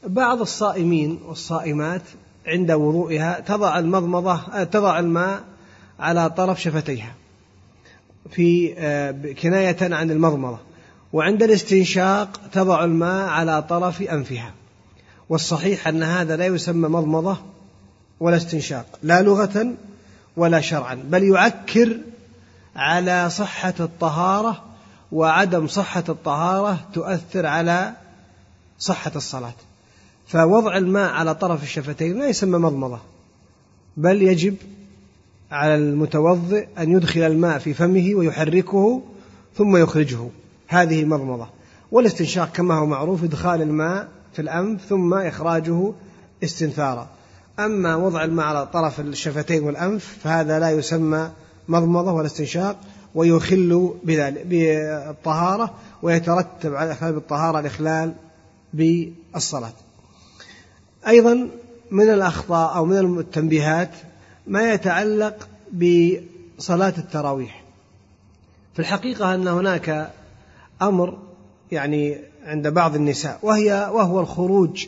بعض 0.07 0.41
الصائمين 0.41 1.19
والصائمات 1.27 2.03
عند 2.47 2.71
وضوئها 2.71 3.41
تضع 3.41 3.79
المضمضة 3.79 4.65
تضع 4.65 4.99
الماء 4.99 5.45
على 6.01 6.31
طرف 6.31 6.61
شفتيها 6.61 7.15
في 8.31 8.75
آه، 8.79 9.33
كناية 9.43 9.77
عن 9.95 10.11
المضمضة 10.11 10.59
وعند 11.13 11.43
الاستنشاق 11.43 12.41
تضع 12.53 12.85
الماء 12.85 13.29
على 13.29 13.63
طرف 13.63 14.03
أنفها. 14.03 14.53
والصحيح 15.29 15.89
أن 15.89 16.03
هذا 16.03 16.37
لا 16.37 16.47
يسمى 16.47 16.89
مضمضة 16.89 17.37
ولا 18.21 18.37
استنشاق 18.37 18.87
لا 19.03 19.23
لغة 19.23 19.75
ولا 20.37 20.61
شرعا 20.61 20.95
بل 20.95 21.25
يعكر 21.25 21.99
على 22.77 23.31
صحة 23.31 23.75
الطهارة 23.81 24.65
وعدم 25.13 25.67
صحة 25.67 26.05
الطهارة 26.09 26.79
تؤثر 26.95 27.47
على 27.47 27.93
صحة 28.79 29.13
الصلاة. 29.17 29.55
فوضع 30.27 30.77
الماء 30.77 31.13
على 31.13 31.35
طرف 31.35 31.63
الشفتين 31.63 32.19
لا 32.19 32.29
يسمى 32.29 32.59
مضمضة 32.59 32.99
بل 33.97 34.23
يجب 34.23 34.57
على 35.51 35.75
المتوضئ 35.75 36.67
أن 36.79 36.93
يدخل 36.93 37.21
الماء 37.21 37.59
في 37.59 37.75
فمه 37.75 38.15
ويحركه 38.15 39.03
ثم 39.57 39.77
يخرجه. 39.77 40.29
هذه 40.69 41.05
مضمضة. 41.05 41.49
والاستنشاق 41.93 42.53
كما 42.53 42.75
هو 42.75 42.87
معروف 42.87 43.25
إدخال 43.25 43.63
الماء 43.63 44.09
في 44.33 44.43
الأنف 44.43 44.85
ثم 44.85 45.15
إخراجه 45.15 45.93
استنثارا. 46.45 47.09
أما 47.59 47.97
وضع 47.97 48.25
الماء 48.25 48.47
على 48.47 48.67
طرف 48.67 49.01
الشفتين 49.01 49.63
والأنف 49.63 50.19
فهذا 50.23 50.59
لا 50.59 50.71
يسمى 50.71 51.31
مضمضة 51.69 52.13
ولا 52.13 52.27
استنشاق 52.27 52.77
ويخل 53.15 53.95
بذلك 54.05 54.47
بالطهارة 54.47 55.75
ويترتب 56.03 56.75
على 56.75 56.93
إخلال 56.93 57.13
بالطهارة 57.13 57.61
الإخلال 57.61 58.15
بالصلاة. 58.75 59.73
أيضا 61.07 61.49
من 61.91 62.11
الأخطاء 62.11 62.77
أو 62.77 62.85
من 62.85 63.19
التنبيهات 63.19 63.91
ما 64.47 64.73
يتعلق 64.73 65.49
بصلاة 65.73 66.95
التراويح. 66.99 67.65
في 68.75 68.79
الحقيقة 68.79 69.35
أن 69.35 69.49
هناك 69.49 70.11
أمر 70.83 71.19
يعني 71.73 72.19
عند 72.47 72.69
بعض 72.69 72.95
النساء 72.95 73.39
وهي 73.43 73.91
وهو 73.93 74.21
الخروج 74.21 74.87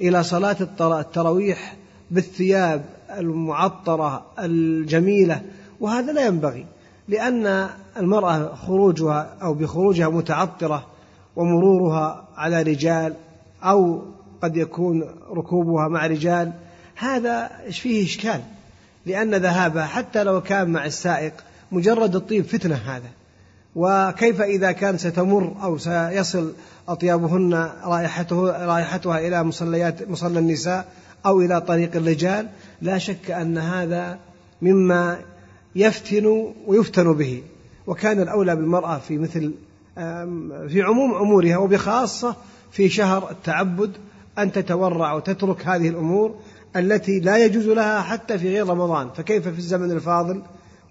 إلى 0.00 0.22
صلاة 0.22 0.56
التراويح 0.80 1.76
بالثياب 2.10 2.84
المعطرة 3.18 4.26
الجميلة 4.38 5.42
وهذا 5.80 6.12
لا 6.12 6.26
ينبغي 6.26 6.66
لأن 7.08 7.68
المرأة 7.96 8.54
خروجها 8.54 9.36
أو 9.42 9.54
بخروجها 9.54 10.08
متعطرة 10.08 10.86
ومرورها 11.36 12.24
على 12.36 12.62
رجال 12.62 13.14
أو 13.62 14.02
قد 14.42 14.56
يكون 14.56 15.02
ركوبها 15.30 15.88
مع 15.88 16.06
رجال 16.06 16.52
هذا 16.96 17.50
فيه 17.70 18.04
إشكال؟ 18.04 18.40
لأن 19.06 19.34
ذهابها 19.34 19.86
حتى 19.86 20.24
لو 20.24 20.40
كان 20.40 20.70
مع 20.70 20.86
السائق 20.86 21.32
مجرد 21.72 22.16
الطيب 22.16 22.44
فتنة 22.44 22.74
هذا. 22.74 23.10
وكيف 23.76 24.40
إذا 24.40 24.72
كان 24.72 24.98
ستمر 24.98 25.54
أو 25.62 25.78
سيصل 25.78 26.52
أطيابهن 26.88 27.70
رائحته 27.84 28.66
رائحتها 28.66 29.18
إلى 29.18 29.42
مصليات 29.42 30.08
مصلى 30.08 30.38
النساء 30.38 30.86
أو 31.26 31.40
إلى 31.40 31.60
طريق 31.60 31.96
الرجال 31.96 32.48
لا 32.82 32.98
شك 32.98 33.30
أن 33.30 33.58
هذا 33.58 34.18
مما 34.62 35.18
يفتن 35.74 36.54
ويفتن 36.66 37.12
به. 37.12 37.42
وكان 37.86 38.20
الأولى 38.20 38.56
بالمرأة 38.56 38.98
في 38.98 39.18
مثل 39.18 39.52
في 40.68 40.82
عموم 40.82 41.14
أمورها 41.14 41.56
وبخاصة 41.56 42.36
في 42.72 42.88
شهر 42.88 43.30
التعبد 43.30 43.92
أن 44.38 44.52
تتورع 44.52 45.12
وتترك 45.12 45.66
هذه 45.66 45.88
الأمور 45.88 46.34
التي 46.76 47.20
لا 47.20 47.44
يجوز 47.44 47.66
لها 47.66 48.00
حتى 48.00 48.38
في 48.38 48.48
غير 48.48 48.68
رمضان. 48.68 49.10
فكيف 49.10 49.48
في 49.48 49.58
الزمن 49.58 49.90
الفاضل 49.90 50.42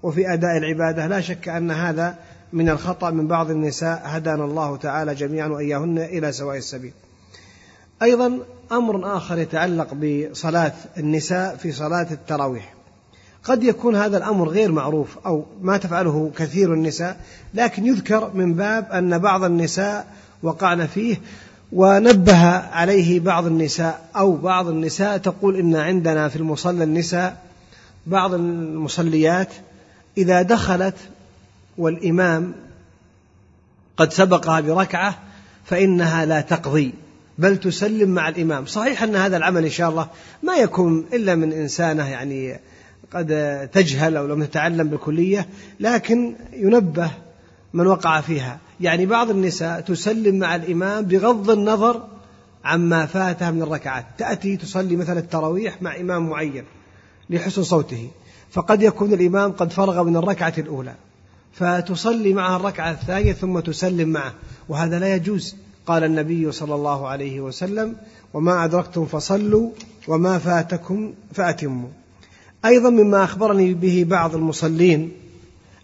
وفي 0.03 0.33
أداء 0.33 0.57
العبادة؟ 0.57 1.07
لا 1.07 1.21
شك 1.21 1.49
أن 1.49 1.71
هذا 1.71 2.15
من 2.53 2.69
الخطأ 2.69 3.09
من 3.09 3.27
بعض 3.27 3.51
النساء. 3.51 4.01
هدانا 4.05 4.45
الله 4.45 4.77
تعالى 4.77 5.15
جميعا 5.15 5.47
وإياهن 5.47 5.97
إلى 5.97 6.31
سواء 6.31 6.57
السبيل. 6.57 6.93
أيضا 8.01 8.39
أمر 8.71 9.17
آخر 9.17 9.37
يتعلق 9.37 9.93
بصلاة 9.93 10.73
النساء 10.97 11.55
في 11.55 11.71
صلاة 11.71 12.07
التراويح. 12.11 12.73
قد 13.43 13.63
يكون 13.63 13.95
هذا 13.95 14.17
الأمر 14.17 14.49
غير 14.49 14.71
معروف 14.71 15.17
أو 15.25 15.45
ما 15.61 15.77
تفعله 15.77 16.31
كثير 16.37 16.73
النساء 16.73 17.17
لكن 17.53 17.85
يذكر 17.85 18.31
من 18.33 18.53
باب 18.53 18.91
أن 18.91 19.17
بعض 19.17 19.43
النساء 19.43 20.07
وقعن 20.43 20.87
فيه 20.87 21.17
ونبه 21.71 22.45
عليه 22.55 23.19
بعض 23.19 23.45
النساء 23.45 24.09
أو 24.15 24.35
بعض 24.35 24.67
النساء 24.67 25.17
تقول 25.17 25.55
إن 25.55 25.75
عندنا 25.75 26.29
في 26.29 26.35
المصلى 26.35 26.83
النساء 26.83 27.43
بعض 28.07 28.33
المصليات 28.33 29.49
إذا 30.17 30.41
دخلت 30.41 30.95
والإمام 31.77 32.53
قد 33.97 34.13
سبقها 34.13 34.59
بركعة 34.59 35.19
فإنها 35.65 36.25
لا 36.25 36.41
تقضي 36.41 36.93
بل 37.37 37.57
تسلم 37.57 38.09
مع 38.09 38.29
الإمام. 38.29 38.65
صحيح 38.65 39.03
أن 39.03 39.15
هذا 39.15 39.37
العمل 39.37 39.63
إن 39.63 39.69
شاء 39.69 39.89
الله 39.89 40.07
ما 40.43 40.55
يكون 40.55 41.05
إلا 41.13 41.35
من 41.35 41.53
إنسانة 41.53 42.09
يعني 42.09 42.59
قد 43.13 43.27
تجهل 43.73 44.17
أو 44.17 44.27
لم 44.27 44.43
تتعلم 44.43 44.87
بالكلية 44.87 45.47
لكن 45.79 46.35
ينبه 46.53 47.11
من 47.73 47.87
وقع 47.87 48.21
فيها. 48.21 48.59
يعني 48.79 49.05
بعض 49.05 49.29
النساء 49.29 49.81
تسلم 49.81 50.39
مع 50.39 50.55
الإمام 50.55 51.05
بغض 51.05 51.49
النظر 51.49 52.03
عما 52.65 53.05
فاتها 53.05 53.51
من 53.51 53.61
الركعات. 53.61 54.05
تأتي 54.17 54.57
تصلي 54.57 54.95
مثلا 54.95 55.19
التراويح 55.19 55.81
مع 55.81 55.95
إمام 55.95 56.29
معين 56.29 56.63
لحسن 57.29 57.63
صوته. 57.63 58.09
فقد 58.51 58.81
يكون 58.81 59.13
الإمام 59.13 59.51
قد 59.51 59.71
فرغ 59.71 60.03
من 60.03 60.15
الركعة 60.15 60.53
الأولى. 60.57 60.95
فتصلي 61.53 62.33
معها 62.33 62.55
الركعة 62.55 62.91
الثانية 62.91 63.33
ثم 63.33 63.59
تسلم 63.59 64.09
معه. 64.09 64.33
وهذا 64.69 64.99
لا 64.99 65.15
يجوز. 65.15 65.55
قال 65.85 66.03
النبي 66.03 66.51
صلى 66.51 66.75
الله 66.75 67.07
عليه 67.07 67.41
وسلم 67.41 67.95
وما 68.33 68.65
أدركتم 68.65 69.05
فصلوا 69.05 69.69
وما 70.07 70.37
فاتكم 70.37 71.13
فأتموا. 71.33 71.89
أيضا 72.65 72.89
مما 72.89 73.23
أخبرني 73.23 73.73
به 73.73 74.05
بعض 74.09 74.35
المصلين 74.35 75.11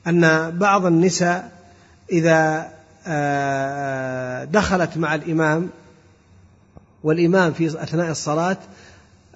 أن 0.07 0.51
بعض 0.57 0.85
النساء 0.85 1.56
إذا 2.11 2.71
آه، 3.07 4.43
دخلت 4.43 4.97
مع 4.97 5.15
الإمام 5.15 5.69
والإمام 7.03 7.53
في 7.53 7.67
أثناء 7.83 8.11
الصلاة 8.11 8.57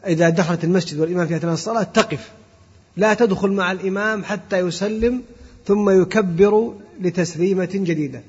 إذا 0.08 0.30
دخلت 0.30 0.64
المسجد 0.64 1.00
والإمام 1.00 1.28
في 1.28 1.36
أثناء 1.36 1.54
الصلاة 1.54 1.84
تقف. 1.84 2.32
لا 2.98 3.14
تدخل 3.14 3.52
مع 3.52 3.72
الإمام 3.72 4.24
حتى 4.24 4.58
يسلم 4.58 5.22
ثم 5.66 6.02
يكبر 6.02 6.74
لتسليمة 7.02 7.70
جديدة. 7.74 8.22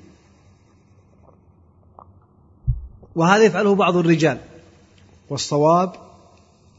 وهذا 3.14 3.42
يفعله 3.42 3.74
بعض 3.74 3.96
الرجال. 3.96 4.38
والصواب 5.31 5.92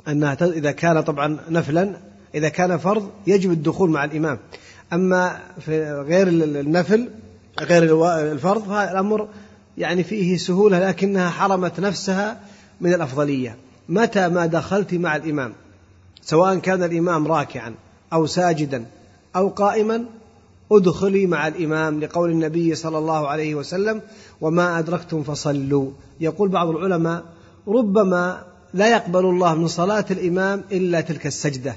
أنها 0.08 0.38
إذا 0.42 0.72
كان 0.72 1.02
طبعا 1.02 1.38
نفلا 1.50 1.98
إذا 2.36 2.50
كان 2.50 2.78
فرض 2.78 3.10
يجب 3.28 3.52
الدخول 3.52 3.90
مع 3.90 4.04
الإمام. 4.04 4.40
أما 4.94 5.40
في 5.60 5.92
غير 5.94 6.28
النفل 6.28 7.10
غير 7.60 7.84
الفرض 8.32 8.64
فهذا 8.64 8.92
الأمر 8.92 9.28
يعني 9.78 10.04
فيه 10.04 10.38
سهولة 10.38 10.90
لكنها 10.90 11.30
حرمت 11.30 11.80
نفسها 11.80 12.40
من 12.82 12.94
الأفضلية. 12.94 13.58
متى 13.90 14.30
ما 14.30 14.46
دخلت 14.46 14.94
مع 14.94 15.16
الإمام؟ 15.16 15.54
سواء 16.22 16.56
كان 16.56 16.84
الإمام 16.84 17.28
راكعا 17.28 17.74
أو 18.14 18.26
ساجدا 18.26 18.86
أو 19.36 19.50
قائما 19.50 20.06
ادخلي 20.72 21.26
مع 21.26 21.48
الإمام 21.48 22.00
لقول 22.00 22.32
النبي 22.32 22.76
صلى 22.76 22.98
الله 22.98 23.28
عليه 23.28 23.56
وسلم 23.56 24.02
وما 24.42 24.80
أدركتم 24.80 25.24
فصلوا. 25.24 25.92
يقول 26.20 26.50
بعض 26.50 26.70
العلماء 26.70 27.24
ربما 27.68 28.44
لا 28.74 28.92
يقبل 28.92 29.26
الله 29.26 29.56
من 29.56 29.68
صلاة 29.68 30.06
الإمام 30.12 30.64
إلا 30.72 31.02
تلك 31.02 31.28
السجدة 31.28 31.76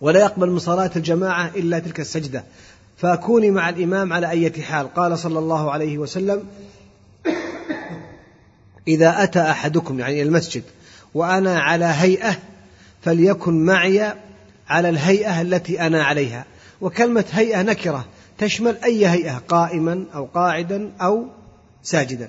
ولا 0.00 0.20
يقبل 0.20 0.50
من 0.50 0.58
صلاة 0.58 0.90
الجماعة 0.96 1.50
إلا 1.56 1.78
تلك 1.78 2.00
السجدة. 2.00 2.44
فكوني 3.00 3.50
مع 3.50 3.68
الإمام 3.68 4.12
على 4.12 4.30
أي 4.30 4.52
حال. 4.62 4.94
قال 4.94 5.18
صلى 5.18 5.38
الله 5.38 5.70
عليه 5.70 5.98
وسلم 5.98 6.44
إذا 8.88 9.22
أتى 9.22 9.40
أحدكم 9.40 10.00
يعني 10.00 10.22
المسجد 10.22 10.62
وأنا 11.14 11.60
على 11.60 11.84
هيئة 11.84 12.36
فليكن 13.02 13.64
معي 13.64 14.12
على 14.68 14.88
الهيئة 14.88 15.40
التي 15.40 15.80
أنا 15.80 16.04
عليها. 16.04 16.44
وكلمة 16.80 17.24
هيئة 17.32 17.62
نكرة 17.62 18.04
تشمل 18.38 18.76
أي 18.84 19.06
هيئة 19.06 19.42
قائما 19.48 20.04
أو 20.14 20.24
قاعدا 20.24 20.92
أو 21.00 21.26
ساجدا. 21.82 22.28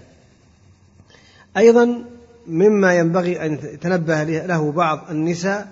أيضا 1.57 2.03
مما 2.47 2.93
ينبغي 2.93 3.45
أن 3.45 3.53
يتنبه 3.53 4.23
له 4.23 4.71
بعض 4.71 5.05
النساء 5.09 5.69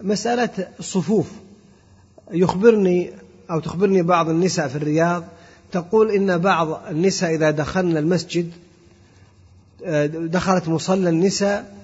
مسألة 0.00 0.68
الصفوف 0.78 1.30
يخبرني 2.32 3.10
أو 3.50 3.60
تخبرني 3.60 4.02
بعض 4.02 4.28
النساء 4.28 4.68
في 4.68 4.76
الرياض 4.76 5.24
تقول 5.72 6.10
إن 6.10 6.38
بعض 6.38 6.86
النساء 6.90 7.34
إذا 7.34 7.50
دخلن 7.50 7.96
المسجد 7.96 8.52
دخلت 10.12 10.68
مصلى 10.68 11.08
النساء 11.08 11.74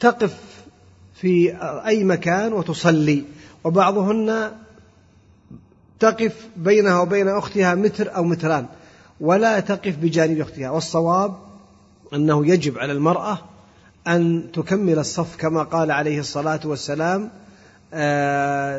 تقف 0.00 0.36
في 1.14 1.56
أي 1.86 2.04
مكان 2.04 2.52
وتصلي 2.52 3.24
وبعضهن 3.64 4.52
تقف 6.00 6.48
بينها 6.56 7.00
وبين 7.00 7.28
أختها 7.28 7.74
متر 7.74 8.16
أو 8.16 8.24
متران 8.24 8.66
ولا 9.20 9.60
تقف 9.60 9.96
بجانب 9.96 10.40
أختها. 10.40 10.70
والصواب 10.70 11.34
أنه 12.14 12.46
يجب 12.46 12.78
على 12.78 12.92
المرأة 12.92 13.38
أن 14.08 14.44
تكمل 14.52 14.98
الصف 14.98 15.36
كما 15.36 15.62
قال 15.62 15.90
عليه 15.90 16.20
الصلاة 16.20 16.60
والسلام 16.64 17.22
آه 17.22 17.47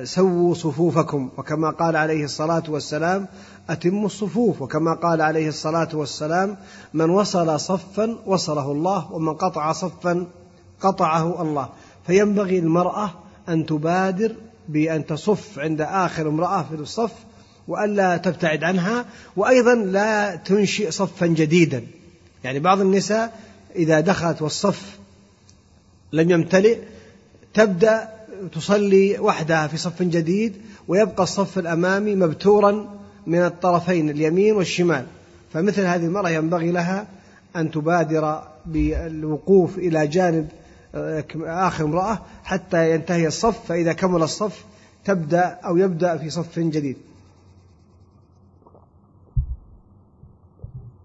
سووا 0.03 0.53
صفوفكم. 0.53 1.29
وكما 1.37 1.69
قال 1.69 1.95
عليه 1.95 2.23
الصلاة 2.23 2.63
والسلام 2.67 3.27
أتموا 3.69 4.05
الصفوف. 4.05 4.61
وكما 4.61 4.93
قال 4.93 5.21
عليه 5.21 5.47
الصلاة 5.47 5.89
والسلام 5.93 6.57
من 6.93 7.09
وصل 7.09 7.59
صفا 7.59 8.17
وصله 8.25 8.71
الله 8.71 9.11
ومن 9.11 9.33
قطع 9.33 9.71
صفا 9.71 10.27
قطعه 10.81 11.41
الله. 11.41 11.69
فينبغي 12.07 12.59
المرأة 12.59 13.11
أن 13.49 13.65
تبادر 13.65 14.35
بأن 14.69 15.05
تصف 15.05 15.59
عند 15.59 15.81
آخر 15.81 16.27
امرأة 16.29 16.63
في 16.63 16.75
الصف 16.75 17.13
وألا 17.67 18.17
تبتعد 18.17 18.63
عنها. 18.63 19.05
وأيضا 19.35 19.75
لا 19.75 20.35
تنشئ 20.35 20.91
صفا 20.91 21.27
جديدا. 21.27 21.83
يعني 22.43 22.59
بعض 22.59 22.81
النساء 22.81 23.39
إذا 23.75 23.99
دخلت 23.99 24.41
والصف 24.41 24.99
لم 26.13 26.31
يمتلئ 26.31 26.77
تبدأ 27.53 28.18
تصلي 28.47 29.19
وحدها 29.19 29.67
في 29.67 29.77
صف 29.77 30.01
جديد 30.01 30.61
ويبقى 30.87 31.23
الصف 31.23 31.59
الأمامي 31.59 32.15
مبتورا 32.15 32.99
من 33.27 33.45
الطرفين 33.45 34.09
اليمين 34.09 34.55
والشمال. 34.55 35.05
فمثل 35.53 35.81
هذه 35.81 36.05
المرأة 36.05 36.29
ينبغي 36.29 36.71
لها 36.71 37.07
أن 37.55 37.71
تبادر 37.71 38.43
بالوقوف 38.65 39.77
إلى 39.77 40.07
جانب 40.07 40.47
آخر 41.45 41.85
امرأة 41.85 42.19
حتى 42.43 42.93
ينتهي 42.93 43.27
الصف. 43.27 43.65
فإذا 43.67 43.93
كمل 43.93 44.23
الصف 44.23 44.65
تبدأ 45.05 45.59
أو 45.65 45.77
يبدأ 45.77 46.17
في 46.17 46.29
صف 46.29 46.59
جديد. 46.59 46.97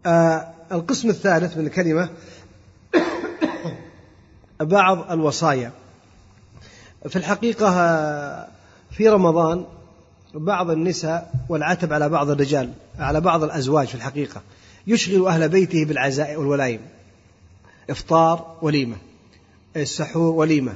آه 0.07 0.49
القسم 0.73 1.09
الثالث 1.09 1.57
من 1.57 1.67
الكلمة 1.67 2.09
بعض 4.61 5.13
الوصايا. 5.13 5.73
في 7.09 7.17
الحقيقة 7.17 7.71
في 8.91 9.09
رمضان 9.09 9.65
بعض 10.35 10.71
النساء 10.71 11.33
والعتب 11.49 11.93
على 11.93 12.09
بعض 12.09 12.31
الرجال 12.31 12.73
على 12.99 13.21
بعض 13.21 13.43
الأزواج 13.43 13.87
في 13.87 13.95
الحقيقة. 13.95 14.43
يشغل 14.87 15.27
أهل 15.27 15.49
بيته 15.49 15.85
بالعزاء 15.85 16.37
والولائم. 16.37 16.81
إفطار 17.91 18.57
وليمة. 18.63 18.97
السحور 19.77 20.33
وليمة. 20.33 20.75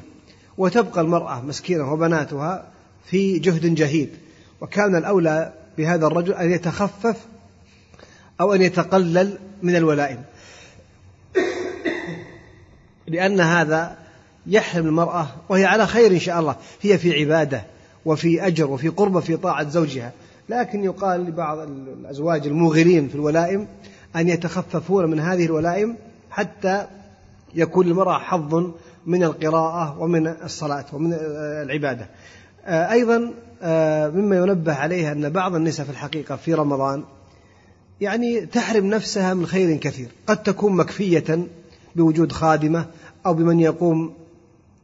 وتبقى 0.59 1.01
المرأة 1.01 1.41
مسكينة 1.41 1.93
وبناتها 1.93 2.67
في 3.07 3.38
جهد 3.38 3.75
جهيد. 3.75 4.11
وكان 4.61 4.97
الأولى 4.97 5.53
بهذا 5.79 6.07
الرجل 6.07 6.33
أن 6.33 6.51
يتخفف 6.51 7.17
أو 8.41 8.55
أن 8.55 8.62
يتقلل 8.62 9.38
من 9.62 9.77
الولائم. 9.77 10.23
لأن 13.07 13.41
هذا 13.41 14.08
يحرم 14.49 14.87
المرأة 14.87 15.27
وهي 15.49 15.65
على 15.65 15.87
خير 15.87 16.11
إن 16.11 16.19
شاء 16.19 16.41
الله. 16.41 16.57
هي 16.83 16.99
في 16.99 17.21
عبادة 17.21 17.63
وفي 18.05 18.47
أجر 18.47 18.71
وفي 18.71 18.89
قربة 18.89 19.21
في 19.21 19.37
طاعة 19.37 19.69
زوجها. 19.69 20.13
لكن 20.49 20.85
يقال 20.85 21.21
لبعض 21.21 21.59
الأزواج 21.59 22.47
الموغلين 22.47 23.09
في 23.09 23.15
الولائم 23.15 23.69
أن 24.17 24.29
يتخففون 24.29 25.11
من 25.11 25.21
هذه 25.21 25.45
الولائم 25.45 25.97
حتى 26.31 26.87
يكون 27.55 27.87
للمرأة 27.87 28.19
حظ 28.19 28.73
من 29.07 29.25
القراءة 29.25 30.01
ومن 30.01 30.27
الصلاة 30.27 30.85
ومن 30.93 31.13
العبادة. 31.63 32.09
أيضا 32.67 33.19
مما 34.15 34.37
ينبه 34.37 34.75
عليه 34.75 35.13
أن 35.13 35.29
بعض 35.29 35.55
النساء 35.55 35.87
في 35.87 35.93
الحقيقة 35.93 36.37
في 36.37 36.55
رمضان 36.55 37.05
يعني 38.01 38.47
تحرم 38.47 38.87
نفسها 38.87 39.35
من 39.35 39.47
خير 39.47 39.77
كثير. 39.77 40.09
قد 40.27 40.43
تكون 40.43 40.73
مكفية 40.73 41.47
بوجود 41.97 42.33
خادمة 42.33 42.87
أو 43.27 43.35
بمن 43.35 43.61
يقوم 43.61 44.15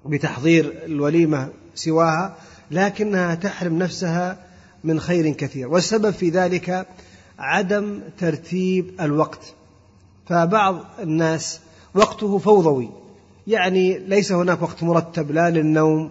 بتحضير 0.07 0.73
الوليمة 0.85 1.49
سواها 1.75 2.37
لكنها 2.71 3.35
تحرم 3.35 3.79
نفسها 3.79 4.39
من 4.85 5.01
خير 5.01 5.31
كثير. 5.31 5.69
والسبب 5.69 6.11
في 6.11 6.31
ذلك 6.31 6.87
عدم 7.39 8.01
ترتيب 8.19 9.01
الوقت. 9.01 9.55
فبعض 10.27 10.85
الناس 11.03 11.61
وقته 11.95 12.39
فوضوي. 12.39 12.91
يعني 13.47 13.99
ليس 13.99 14.33
هناك 14.33 14.63
وقت 14.63 14.83
مرتب 14.83 15.31
لا 15.31 15.51
للنوم 15.51 16.11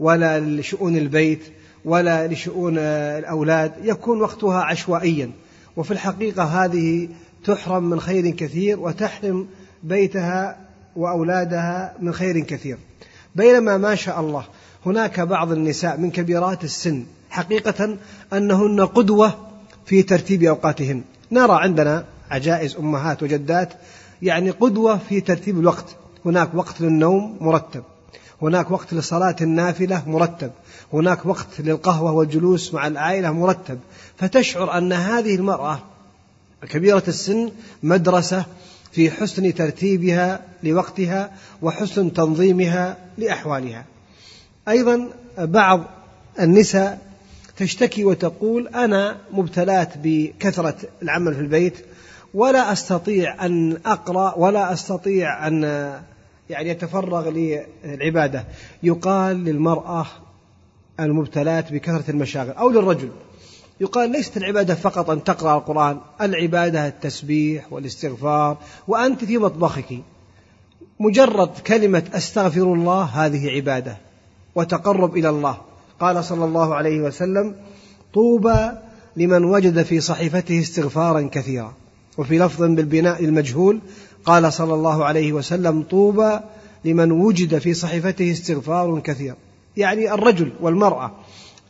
ولا 0.00 0.40
لشؤون 0.40 0.96
البيت 0.96 1.42
ولا 1.84 2.26
لشؤون 2.26 2.78
الأولاد. 2.78 3.72
يكون 3.82 4.20
وقتها 4.20 4.62
عشوائيا. 4.62 5.30
وفي 5.76 5.90
الحقيقة 5.90 6.42
هذه 6.42 7.08
تحرم 7.44 7.90
من 7.90 8.00
خير 8.00 8.30
كثير 8.30 8.80
وتحرم 8.80 9.46
بيتها 9.82 10.56
وأولادها 10.96 11.94
من 12.00 12.12
خير 12.12 12.40
كثير. 12.40 12.78
بينما 13.36 13.78
ما 13.78 13.94
شاء 13.94 14.20
الله 14.20 14.44
هناك 14.86 15.20
بعض 15.20 15.52
النساء 15.52 15.96
من 15.96 16.10
كبيرات 16.10 16.64
السن 16.64 17.04
حقيقة 17.30 17.96
أنهن 18.32 18.80
قدوة 18.80 19.34
في 19.86 20.02
ترتيب 20.02 20.42
أوقاتهن. 20.42 21.02
نرى 21.32 21.52
عندنا 21.52 22.04
عجائز 22.30 22.76
أمهات 22.76 23.22
وجدات 23.22 23.72
يعني 24.22 24.50
قدوة 24.50 24.98
في 25.08 25.20
ترتيب 25.20 25.60
الوقت. 25.60 25.96
هناك 26.24 26.54
وقت 26.54 26.80
للنوم 26.80 27.36
مرتب. 27.40 27.82
هناك 28.42 28.70
وقت 28.70 28.94
لصلاة 28.94 29.36
النافلة 29.40 30.02
مرتب. 30.06 30.50
هناك 30.92 31.26
وقت 31.26 31.60
للقهوة 31.60 32.12
والجلوس 32.12 32.74
مع 32.74 32.86
العائلة 32.86 33.30
مرتب. 33.30 33.78
فتشعر 34.16 34.78
أن 34.78 34.92
هذه 34.92 35.34
المرأة 35.34 35.78
كبيرة 36.62 37.04
السن 37.08 37.50
مدرسة 37.82 38.44
في 38.96 39.10
حسن 39.10 39.54
ترتيبها 39.54 40.40
لوقتها 40.62 41.30
وحسن 41.62 42.12
تنظيمها 42.12 42.96
لأحوالها. 43.18 43.84
أيضا 44.68 45.08
بعض 45.38 45.80
النساء 46.40 46.98
تشتكي 47.56 48.04
وتقول 48.04 48.68
أنا 48.68 49.16
مبتلات 49.32 49.92
بكثرة 50.02 50.76
العمل 51.02 51.34
في 51.34 51.40
البيت 51.40 51.74
ولا 52.34 52.72
أستطيع 52.72 53.46
أن 53.46 53.78
أقرأ 53.86 54.34
ولا 54.34 54.72
أستطيع 54.72 55.46
أن 55.46 55.62
يعني 56.50 56.68
يتفرغ 56.68 57.28
للعبادة. 57.30 58.44
يقال 58.82 59.44
للمرأة 59.44 60.06
المبتلات 61.00 61.72
بكثرة 61.72 62.10
المشاغل 62.10 62.52
أو 62.52 62.70
للرجل. 62.70 63.10
يقال 63.80 64.10
ليست 64.10 64.36
العبادة 64.36 64.74
فقط 64.74 65.10
أن 65.10 65.24
تقرأ 65.24 65.58
القرآن 65.58 65.98
العبادة 66.20 66.86
التسبيح 66.86 67.72
والاستغفار 67.72 68.56
وأنت 68.88 69.24
في 69.24 69.38
مطبخك. 69.38 69.98
مجرد 71.00 71.50
كلمة 71.66 72.02
أستغفر 72.12 72.62
الله 72.62 73.02
هذه 73.02 73.50
عبادة 73.50 73.96
وتقرب 74.54 75.16
إلى 75.16 75.28
الله. 75.28 75.58
قال 76.00 76.24
صلى 76.24 76.44
الله 76.44 76.74
عليه 76.74 77.00
وسلم 77.00 77.54
طوبى 78.14 78.70
لمن 79.16 79.44
وجد 79.44 79.82
في 79.82 80.00
صحيفته 80.00 80.60
استغفارا 80.60 81.28
كثيرا. 81.32 81.74
وفي 82.18 82.38
لفظ 82.38 82.62
بالبناء 82.62 83.24
المجهول 83.24 83.80
قال 84.24 84.52
صلى 84.52 84.74
الله 84.74 85.04
عليه 85.04 85.32
وسلم 85.32 85.82
طوبى 85.82 86.38
لمن 86.84 87.12
وجد 87.12 87.58
في 87.58 87.74
صحيفته 87.74 88.32
استغفار 88.32 89.00
كثير. 89.00 89.34
يعني 89.76 90.14
الرجل 90.14 90.52
والمرأة 90.60 91.12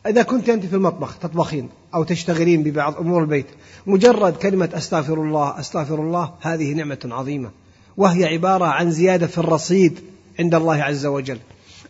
إذا 0.07 0.23
كنت 0.23 0.49
أنت 0.49 0.65
في 0.65 0.75
المطبخ 0.75 1.17
تطبخين 1.17 1.69
أو 1.95 2.03
تشتغلين 2.03 2.63
ببعض 2.63 2.97
أمور 2.97 3.21
البيت 3.21 3.45
مجرد 3.87 4.33
كلمة 4.33 4.69
أستغفر 4.73 5.13
الله 5.13 5.59
أستغفر 5.59 5.95
الله 5.95 6.33
هذه 6.41 6.73
نعمة 6.73 6.99
عظيمة. 7.05 7.51
وهي 7.97 8.25
عبارة 8.25 8.65
عن 8.65 8.91
زيادة 8.91 9.27
في 9.27 9.37
الرصيد 9.37 9.99
عند 10.39 10.55
الله 10.55 10.83
عز 10.83 11.05
وجل. 11.05 11.39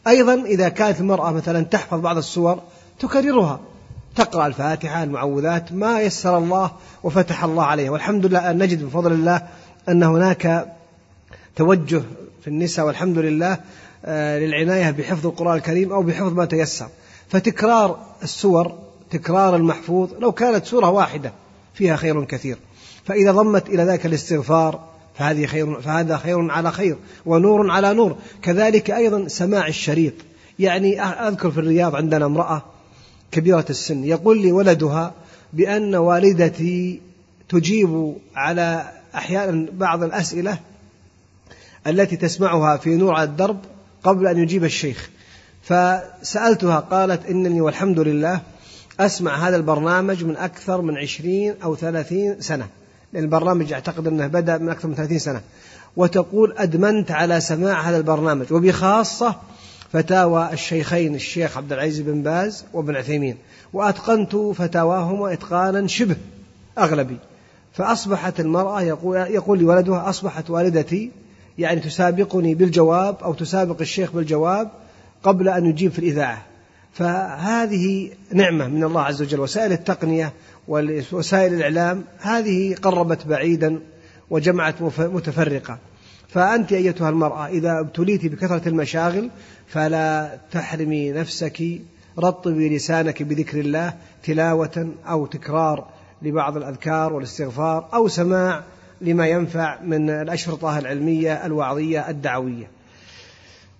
أيضا 0.08 0.34
إذا 0.34 0.69
كانت 0.69 0.99
المرأة 0.99 1.32
مثلا 1.32 1.63
تحفظ 1.63 1.99
بعض 1.99 2.17
السور 2.17 2.60
تكررها. 2.99 3.60
تقرأ 4.15 4.47
الفاتحة 4.47 5.03
المعوذات 5.03 5.73
ما 5.73 6.01
يسر 6.01 6.38
الله 6.38 6.71
وفتح 7.03 7.43
الله 7.43 7.63
عليها. 7.63 7.91
والحمد 7.91 8.25
لله 8.25 8.51
أن 8.51 8.58
نجد 8.58 8.84
بفضل 8.84 9.12
الله 9.12 9.41
أن 9.89 10.03
هناك 10.03 10.73
توجه 11.56 12.01
في 12.41 12.47
النساء 12.47 12.86
والحمد 12.86 13.17
لله 13.17 13.58
آه، 14.06 14.39
للعناية 14.39 14.91
بحفظ 14.91 15.27
القرآن 15.27 15.58
الكريم 15.58 15.93
أو 15.93 16.03
بحفظ 16.03 16.34
ما 16.34 16.45
تيسر. 16.45 16.88
فتكرار 17.29 17.99
السور 18.23 18.77
تكرار 19.11 19.55
المحفوظ 19.55 20.13
لو 20.19 20.31
كانت 20.31 20.65
سورة 20.65 20.89
واحدة 20.89 21.33
فيها 21.73 21.95
خير 21.95 22.23
كثير. 22.23 22.57
فإذا 23.05 23.31
ضمت 23.31 23.69
إلى 23.69 23.83
ذاك 23.83 24.05
الاستغفار 24.05 24.79
فهذه 25.17 25.45
خير 25.45 25.81
فهذا 25.81 26.17
خير 26.17 26.51
على 26.51 26.71
خير 26.71 26.97
ونور 27.25 27.71
على 27.71 27.93
نور. 27.93 28.15
كذلك 28.41 28.91
أيضا 28.91 29.27
سماع 29.27 29.67
الشريط. 29.67 30.13
يعني 30.59 31.01
أذكر 31.01 31.51
في 31.51 31.57
الرياض 31.57 31.95
عندنا 31.95 32.25
امرأة 32.25 32.61
كبيرة 33.31 33.65
السن 33.69 34.03
يقول 34.03 34.41
لي 34.41 34.51
ولدها 34.51 35.13
بأن 35.53 35.95
والدتي 35.95 37.01
تجيب 37.49 38.15
على 38.35 38.91
أحيانا 39.15 39.67
بعض 39.73 40.03
الأسئلة 40.03 40.59
التي 41.87 42.15
تسمعها 42.15 42.77
في 42.77 42.95
نور 42.95 43.13
على 43.13 43.23
الدرب 43.29 43.59
قبل 44.03 44.27
أن 44.27 44.37
يجيب 44.37 44.63
الشيخ. 44.63 45.09
فسألتها 45.67 46.80
قالت 46.80 47.25
إنني 47.25 47.62
والحمد 47.62 47.99
لله 47.99 48.41
أسمع 48.99 49.47
هذا 49.47 49.56
البرنامج 49.56 50.23
من 50.23 50.38
أكثر 50.38 50.82
من 50.82 50.97
عشرين 50.97 51.56
أو 51.63 51.75
ثلاثين 51.75 52.41
سنة. 52.41 52.67
لأن 53.13 53.23
البرنامج 53.23 53.73
أعتقد 53.73 54.08
أنه 54.08 54.27
بدأ 54.27 54.58
من 54.58 54.69
أكثر 54.69 54.88
من 54.88 54.95
ثلاثين 54.95 55.19
سنة. 55.19 55.41
وتقول 55.97 56.53
أدمنت 56.58 57.12
على 57.12 57.39
سماع 57.39 57.82
هذا 57.82 57.97
البرنامج 57.97 58.53
وبخاصة 58.53 59.36
فتاوى 59.93 60.49
الشيخين 60.53 61.15
الشيخ 61.15 61.58
عبد 61.58 61.73
العزيز 61.73 61.99
بن 61.99 62.21
باز 62.21 62.65
وابن 62.73 62.95
عثيمين. 62.95 63.38
وأتقنت 63.73 64.36
فتاواهما 64.36 65.34
إتقانا 65.34 65.88
شبه 65.88 66.15
أغلبي. 66.77 67.17
فأصبحت 67.73 68.39
المرأة 68.39 68.82
يقول, 68.82 69.17
يقول 69.17 69.60
لولدها 69.60 70.10
أصبحت 70.10 70.49
والدتي 70.49 71.12
يعني 71.58 71.80
تسابقني 71.80 72.56
بالجواب 72.56 73.15
أو 73.23 73.34
تسابق 73.34 73.82
الشيخ 73.82 74.12
بالجواب 74.12 74.69
قبل 75.27 75.49
أن 75.49 75.65
يجيب 75.65 75.91
في 75.91 75.99
الإذاعة. 75.99 76.45
فهذه 76.93 78.09
نعمة 78.33 78.67
من 78.67 78.83
الله 78.83 79.01
عز 79.01 79.21
وجل 79.21 79.39
وسائل 79.39 79.71
التقنية 79.71 80.33
ووسائل 80.67 81.53
الإعلام 81.53 82.03
هذه 82.19 82.75
قربت 82.75 83.27
بعيدا 83.27 83.79
وجمعت 84.29 84.81
متفرقة. 84.99 85.77
فأنت 86.27 86.73
أيتها 86.73 87.09
المرأة 87.09 87.47
إذا 87.47 87.79
ابتليت 87.79 88.25
بكثرة 88.25 88.69
المشاغل 88.69 89.29
فلا 89.67 90.37
تحرمي 90.51 91.11
نفسك 91.11 91.63
رطبي 92.19 92.75
لسانك 92.75 93.23
بذكر 93.23 93.59
الله 93.59 93.93
تلاوة 94.23 94.89
أو 95.07 95.25
تكرار 95.25 95.87
لبعض 96.21 96.57
الأذكار 96.57 97.13
والاستغفار 97.13 97.89
أو 97.93 98.07
سماع 98.07 98.63
لما 99.01 99.27
ينفع 99.27 99.81
من 99.81 100.09
الأشرطة 100.09 100.79
العلمية 100.79 101.45
الوعظية 101.45 102.09
الدعوية. 102.09 102.76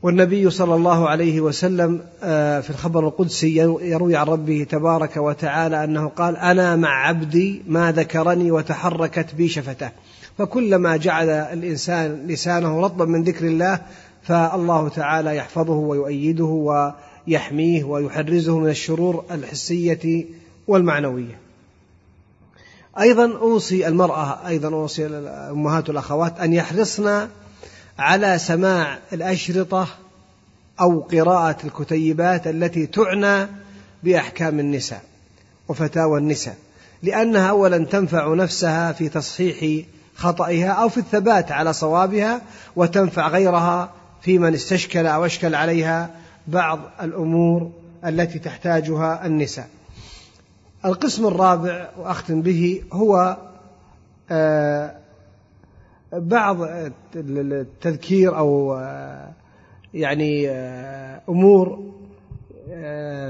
والنبي 0.02 0.50
صلى 0.50 0.76
الله 0.76 1.10
عليه 1.10 1.42
وسلم 1.42 2.02
آه، 2.24 2.60
في 2.60 2.70
الخبر 2.70 3.08
القدسي 3.08 3.56
يروي 3.82 4.16
عن 4.16 4.26
ربه 4.26 4.66
تبارك 4.70 5.18
وتعالى 5.18 5.84
أنه 5.84 6.08
قال 6.08 6.38
أنا 6.38 6.76
مع 6.76 7.08
عبدي 7.08 7.62
ما 7.68 7.92
ذكرني 7.92 8.52
وتحركت 8.52 9.36
بي 9.36 9.48
شفته 9.48 9.92
فكلما 10.38 10.98
جعل 10.98 11.30
الإنسان 11.30 12.28
لسانه 12.28 12.82
رطبا 12.82 13.06
من 13.06 13.24
ذكر 13.24 13.46
الله 13.46 13.80
فالله 14.24 14.90
تعالى 14.90 15.36
يحفظه 15.36 15.74
ويؤيده 15.74 16.94
ويحميه 17.28 17.84
ويحرزه 17.84 18.60
من 18.60 18.70
الشرور 18.70 19.26
الحسية 19.32 20.26
والمعنوية. 20.68 21.40
أيضا 23.00 23.38
أوصي 23.38 23.88
المرأة 23.88 24.48
أيضا 24.48 24.74
أوصي 24.74 25.06
الأمهات 25.06 25.90
والأخوات 25.90 26.40
أن 26.40 26.54
يحرصن 26.54 27.28
على 28.00 28.38
سماع 28.40 29.00
الأشرطة 29.14 29.88
أو 30.82 31.00
قراءة 31.00 31.58
الكتيبات 31.64 32.48
التي 32.48 32.86
تعنى 32.88 33.48
بأحكام 34.04 34.60
النساء 34.60 35.02
وفتاوى 35.68 36.20
النساء 36.20 36.56
لأنها 37.04 37.50
أولا 37.50 37.86
تنفع 37.86 38.34
نفسها 38.34 38.92
في 38.92 39.10
تصحيح 39.10 39.86
خطئها 40.16 40.70
أو 40.70 40.90
في 40.90 40.98
الثبات 40.98 41.52
على 41.52 41.74
صوابها 41.74 42.42
وتنفع 42.76 43.28
غيرها 43.28 43.92
في 44.22 44.40
من 44.40 44.54
استشكل 44.54 45.08
أو 45.08 45.26
أشكل 45.26 45.56
عليها 45.56 46.10
بعض 46.48 46.80
الأمور 47.02 47.72
التي 48.06 48.40
تحتاجها 48.40 49.26
النساء. 49.26 49.68
القسم 50.86 51.28
الرابع 51.28 51.90
وأختم 51.98 52.42
به 52.42 52.84
هو 52.94 53.38
آه، 54.32 54.96
بعض 56.14 56.58
التذكير 57.16 58.36
آه، 58.36 59.32
يعني 59.94 60.50
أمور 61.30 61.84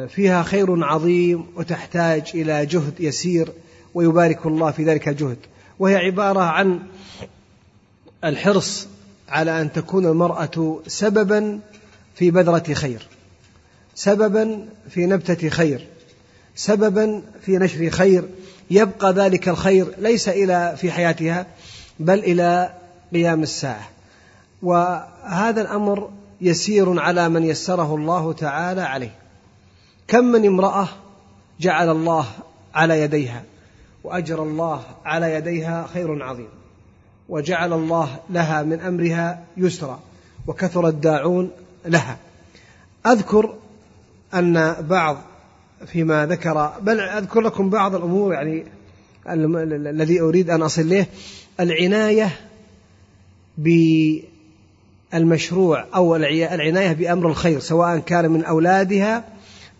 فيها 0.08 0.44
خير 0.44 0.84
عظيم 0.84 1.46
وتحتاج 1.56 2.32
إلى 2.36 2.66
جهد 2.66 2.94
يسير 3.00 3.50
ويبارك 3.94 4.46
الله 4.46 4.72
في 4.72 4.84
ذلك 4.84 5.08
الجهد. 5.08 5.38
وهي 5.80 5.96
عبارة 5.96 6.40
عن 6.40 6.80
الحرص 8.24 8.88
على 9.30 9.62
أن 9.62 9.72
تكون 9.72 10.06
المرأة 10.06 10.82
سببا 10.88 11.60
في 12.16 12.32
بذرة 12.32 12.74
خير 12.74 13.08
سببا 13.96 14.66
في 14.90 15.06
نبتة 15.06 15.50
خير 15.50 15.88
سببا 16.56 17.22
في 17.42 17.58
نشر 17.58 17.90
خير. 17.90 18.24
يبقى 18.72 19.13
ذلك 19.13 19.50
الخير 19.50 19.88
ليس 19.98 20.30
إلى 20.30 20.76
في 20.78 20.92
حياتها 20.92 21.48
بل 22.00 22.20
إلى 22.20 22.74
قيام 23.14 23.44
الساعة. 23.44 23.90
وهذا 24.64 25.62
الأمر 25.62 26.10
يسير 26.42 27.00
على 27.00 27.30
من 27.30 27.44
يسره 27.44 27.96
الله 27.96 28.34
تعالى 28.34 28.82
عليه. 28.82 29.16
كم 30.08 30.24
من 30.24 30.46
امرأة 30.46 30.88
جعل 31.60 31.90
الله 31.90 32.26
على 32.76 33.02
يديها 33.02 33.44
وأجر 34.04 34.44
الله 34.44 34.84
على 35.06 35.34
يديها 35.34 35.88
خير 35.94 36.24
عظيم. 36.24 36.50
وجعل 37.30 37.74
الله 37.74 38.20
لها 38.30 38.64
من 38.64 38.80
أمرها 38.80 39.44
يسرا 39.58 40.00
وكثر 40.48 40.88
الداعون 40.88 41.52
لها. 41.86 42.18
أذكر 43.06 43.54
أن 44.34 44.76
بعض 44.90 45.18
فيما 45.86 46.26
ذكر 46.26 46.74
بل 46.82 47.00
أذكر 47.00 47.42
لكم 47.42 47.70
بعض 47.70 47.96
الأمور 47.96 48.34
يعني 48.34 48.66
الذي 49.30 50.22
أريد 50.22 50.50
أن 50.50 50.62
أصل 50.62 50.90
له 50.90 51.06
العناية 51.60 52.30
بالمشروع 55.13 55.86
أو 55.96 56.16
العناية 56.16 56.94
بأمر 56.94 57.30
الخير 57.30 57.60
سواء 57.60 58.00
كان 58.00 58.32
من 58.32 58.44
أولادها 58.44 59.24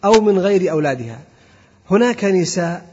أو 0.06 0.22
من 0.22 0.40
غير 0.40 0.72
أولادها. 0.72 1.20
هناك 1.92 2.24
نساء 2.26 2.86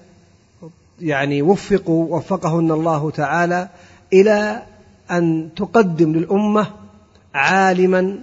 يعني 1.00 1.42
وفقوا 1.42 2.16
وفقهن 2.16 2.70
الله 2.70 3.10
تعالى 3.10 3.68
إلى 4.12 4.62
أن 5.10 5.48
تقدم 5.56 6.12
للأمة 6.12 6.66
عالما 7.34 8.18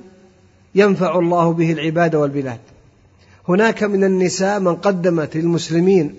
ينفع 0.76 1.20
الله 1.20 1.54
به 1.54 1.72
العباد 1.72 2.15
والبلاد. 2.15 2.60
هناك 3.50 3.84
من 3.84 4.04
النساء 4.04 4.60
من 4.60 4.76
قدمت 4.76 5.38
للمسلمين 5.38 6.17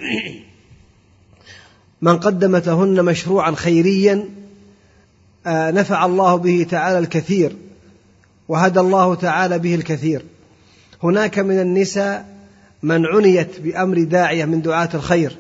من 2.03 2.19
قدمت 2.19 2.67
لهن 2.67 3.05
مشروعا 3.05 3.55
خيريا 3.55 4.29
آه، 5.47 5.71
نفع 5.71 6.05
الله 6.05 6.37
به 6.37 6.67
تعالى 6.71 6.99
الكثير 6.99 7.57
وهدى 8.49 8.81
الله 8.81 9.15
تعالى 9.15 9.59
به 9.59 9.75
الكثير. 9.75 10.25
هناك 11.03 11.39
من 11.39 11.61
النساء 11.61 12.27
من 12.83 13.07
عنيت 13.07 13.61
بأمر 13.61 14.03
داعية 14.03 14.45
من 14.45 14.63
دعاة 14.63 14.89
الخير 14.95 15.37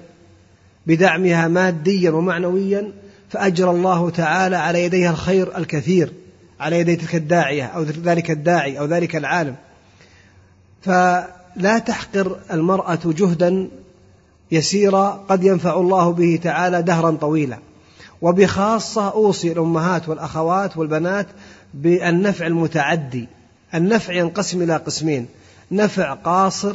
بدعمها 0.86 1.48
ماديا 1.48 2.10
ومعنويا 2.10 2.92
فاجرى 3.30 3.70
الله 3.70 4.10
تعالى 4.10 4.56
على 4.56 4.84
يديها 4.84 5.10
الخير 5.10 5.56
الكثير 5.58 6.12
على 6.60 6.78
يدي 6.80 6.96
تلك 6.96 7.14
الداعية 7.14 7.64
أو 7.64 7.82
ذلك 7.82 8.30
الداعي 8.30 8.78
أو 8.78 8.84
ذلك 8.84 9.16
العالم. 9.16 9.54
ف 10.82 10.88
لا 11.56 11.78
تحقر 11.78 12.36
المرأة 12.52 13.00
جهدا 13.04 13.68
يسيرا 14.52 15.24
قد 15.28 15.44
ينفع 15.44 15.74
الله 15.74 16.12
به 16.12 16.40
تعالى 16.42 16.82
دهرا 16.82 17.10
طويلا. 17.10 17.58
وبخاصة 18.22 19.08
أوصي 19.10 19.52
الأمهات 19.52 20.08
والأخوات 20.08 20.76
والبنات 20.76 21.26
بالنفع 21.74 22.46
المتعدي. 22.46 23.28
النفع 23.74 24.12
ينقسم 24.12 24.62
إلى 24.62 24.76
قسمين 24.76 25.26
نفع 25.70 26.14
قاصر 26.14 26.74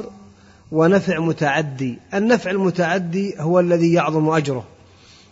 ونفع 0.71 1.19
متعدي. 1.19 1.99
النفع 2.13 2.51
المتعدي 2.51 3.35
هو 3.39 3.59
الذي 3.59 3.93
يعظم 3.93 4.29
أجره 4.29 4.63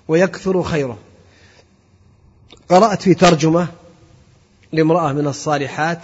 ويكثر 0.08 0.64
خيره. 0.64 0.98
قرأت 2.70 3.02
في 3.02 3.14
ترجمة 3.14 3.68
لامرأة 4.72 5.14
من 5.14 5.28
الصالحات 5.28 6.00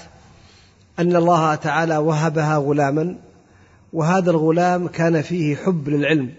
أن 0.99 1.15
الله 1.15 1.55
تعالى 1.55 1.97
وهبها 1.97 2.57
غلاما 2.57 3.15
وهذا 3.93 4.31
الغلام 4.31 4.87
كان 4.87 5.21
فيه 5.21 5.55
حب 5.55 5.89
للعلم 5.89 6.29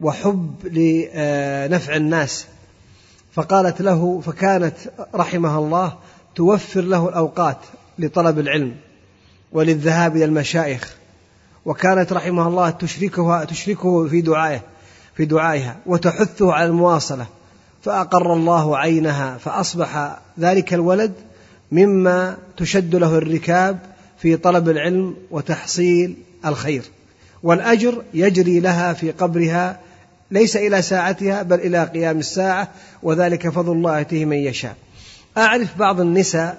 وحب 0.00 0.54
لنفع 0.64 1.96
الناس. 1.96 2.46
فقالت 3.32 3.82
له 3.82 4.20
فكانت 4.20 4.76
رحمها 5.14 5.58
الله 5.58 5.96
توفر 6.34 6.80
له 6.80 7.08
الأوقات 7.08 7.58
لطلب 7.98 8.38
العلم 8.38 8.74
وللذهاب 9.52 10.16
إلى 10.16 10.24
المشايخ. 10.24 10.96
وكانت 11.64 12.12
رحمها 12.12 12.48
الله 12.48 12.70
تشركها 12.70 13.44
تشركه 13.44 14.08
في 14.08 14.20
دعائه 14.20 14.60
في 15.16 15.24
دعائها 15.24 15.76
وتحثه 15.86 16.52
على 16.52 16.66
المواصلة. 16.66 17.26
فأقر 17.82 18.32
الله 18.32 18.78
عينها 18.78 19.38
فأصبح 19.38 20.18
ذلك 20.40 20.74
الولد 20.74 21.12
مما 21.72 22.36
تشد 22.56 22.96
له 22.96 23.18
الركاب 23.18 23.78
في 24.18 24.36
طلب 24.36 24.68
العلم 24.68 25.16
وتحصيل 25.30 26.16
الخير. 26.46 26.82
والأجر 27.42 28.02
يجري 28.14 28.60
لها 28.60 28.92
في 28.92 29.10
قبرها 29.10 29.80
ليس 30.30 30.56
إلى 30.56 30.82
ساعتها 30.82 31.42
بل 31.42 31.60
إلى 31.60 31.84
قيام 31.84 32.18
الساعة 32.18 32.68
وذلك 33.02 33.48
فضل 33.48 33.72
الله 33.72 33.98
يأتيه 33.98 34.24
من 34.24 34.36
يشاء. 34.36 34.76
أعرف 35.38 35.78
بعض 35.78 36.00
النساء 36.00 36.58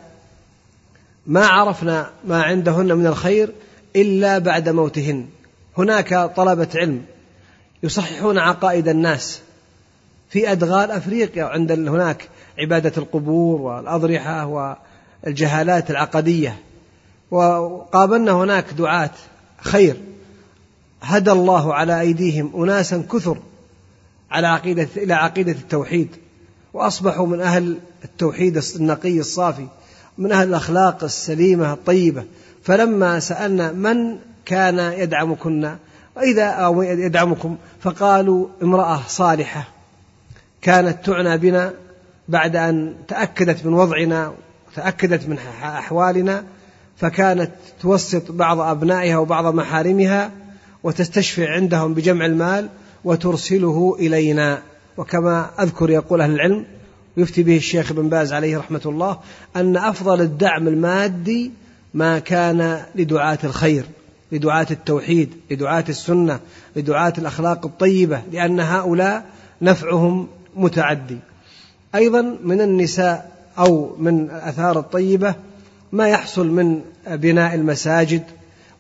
ما 1.28 1.46
عرفنا 1.46 2.10
ما 2.26 2.44
عندهن 2.44 2.94
من 2.94 3.08
الخير 3.08 3.54
إلا 3.96 4.38
بعد 4.38 4.70
موتهن. 4.70 5.26
هناك 5.78 6.32
طلبة 6.36 6.68
علم 6.76 7.02
يصححون 7.84 8.38
عقائد 8.38 8.88
الناس 8.88 9.42
في 10.30 10.52
أدغال 10.52 10.92
أفريقيا 10.92 11.44
عند 11.44 11.72
هناك 11.72 12.30
عبادة 12.60 12.92
القبور 12.98 13.62
والأضرحة 13.62 14.46
والجهالات 15.24 15.92
العقدية. 15.92 16.60
وقابلنا 17.32 18.32
هناك 18.32 18.66
دعاة 18.78 19.12
خير. 19.62 19.98
هدى 21.02 21.32
الله 21.32 21.74
على 21.74 22.02
أيديهم 22.02 22.64
أناسا 22.64 23.04
كثر 23.12 23.38
على 24.32 24.48
عقيدة 24.48 24.88
إلى 24.98 25.14
عقيدة 25.14 25.52
التوحيد. 25.52 26.08
وأصبحوا 26.74 27.28
من 27.28 27.42
أهل 27.42 27.78
التوحيد 28.04 28.62
النقي 28.76 29.20
الصافي 29.20 29.68
من 30.18 30.32
أهل 30.32 30.48
الأخلاق 30.48 31.04
السليمة 31.04 31.74
الطيبة. 31.74 32.24
فلما 32.64 33.20
سألنا 33.20 33.72
من 33.72 34.18
كان 34.46 34.80
يدعمكن 34.80 35.76
وإذا 36.18 36.46
أو 36.46 36.82
يدعمكم 36.82 37.58
فقالوا 37.82 38.48
امرأة 38.64 39.02
صالحة 39.08 39.68
كانت 40.62 41.06
تعنى 41.06 41.38
بنا 41.38 41.74
بعد 42.28 42.56
أن 42.56 42.96
تأكدت 43.08 43.66
من 43.66 43.74
وضعنا 43.74 44.34
وتأكدت 44.72 45.30
من 45.30 45.38
أحوالنا 45.64 46.44
فكانت 46.98 47.52
توسط 47.82 48.32
بعض 48.32 48.60
أبنائها 48.60 49.18
وبعض 49.18 49.54
محارمها 49.56 50.32
وتستشفع 50.84 51.50
عندهم 51.50 51.94
بجمع 51.94 52.26
المال 52.26 52.70
وترسله 53.04 53.98
إلينا. 54.00 54.62
وكما 54.98 55.50
أذكر 55.60 55.90
يقول 55.90 56.22
أهل 56.22 56.32
العلم 56.32 56.66
ويفتي 57.18 57.44
به 57.44 57.58
الشيخ 57.58 57.92
ابن 57.92 58.10
باز 58.10 58.34
عليه 58.34 58.58
رحمة 58.58 58.82
الله 58.86 59.20
أن 59.56 59.78
أفضل 59.78 60.22
الدعم 60.22 60.68
المادي 60.68 61.52
ما 61.94 62.20
كان 62.20 62.82
لدعاة 62.96 63.38
الخير 63.44 63.86
لدعاة 64.32 64.68
التوحيد 64.72 65.34
لدعاة 65.52 65.86
السنة 65.90 66.40
لدعاة 66.76 67.14
الأخلاق 67.18 67.66
الطيبة 67.66 68.22
لأن 68.32 68.60
هؤلاء 68.60 69.26
نفعهم 69.62 70.28
متعدي. 70.56 71.18
أيضا 71.96 72.38
من 72.44 72.62
النساء 72.62 73.32
أو 73.60 73.96
من 74.00 74.20
الآثار 74.20 74.80
الطيبة 74.80 75.36
ما 75.92 76.08
يحصل 76.08 76.48
من 76.48 76.82
بناء 77.08 77.56
المساجد 77.56 78.24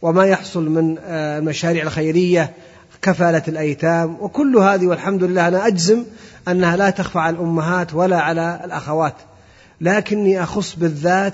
وما 0.01 0.25
يحصل 0.25 0.69
من 0.69 0.97
المشاريع 1.07 1.83
الخيرية 1.83 2.53
كفالة 3.01 3.43
الأيتام 3.47 4.17
وكل 4.19 4.57
هذه 4.57 4.87
والحمد 4.87 5.23
لله 5.23 5.47
أنا 5.47 5.67
أجزم 5.67 6.03
أنها 6.47 6.77
لا 6.77 6.89
تخفى 6.89 7.19
على 7.19 7.35
الأمهات 7.35 7.93
ولا 7.93 8.19
على 8.19 8.61
الأخوات. 8.63 9.15
لكني 9.81 10.43
أخص 10.43 10.75
بالذات 10.75 11.33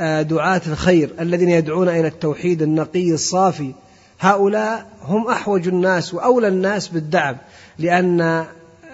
آه، 0.00 0.22
دعاة 0.22 0.60
الخير 0.66 1.10
الذين 1.20 1.48
يدعون 1.48 1.88
إلى 1.88 2.06
التوحيد 2.06 2.62
النقي 2.62 3.12
الصافي. 3.12 3.72
هؤلاء 4.20 4.86
هم 5.02 5.28
أحوج 5.28 5.68
الناس 5.68 6.14
وأولى 6.14 6.48
الناس 6.48 6.88
بالدعم 6.88 7.36
لأن 7.78 8.20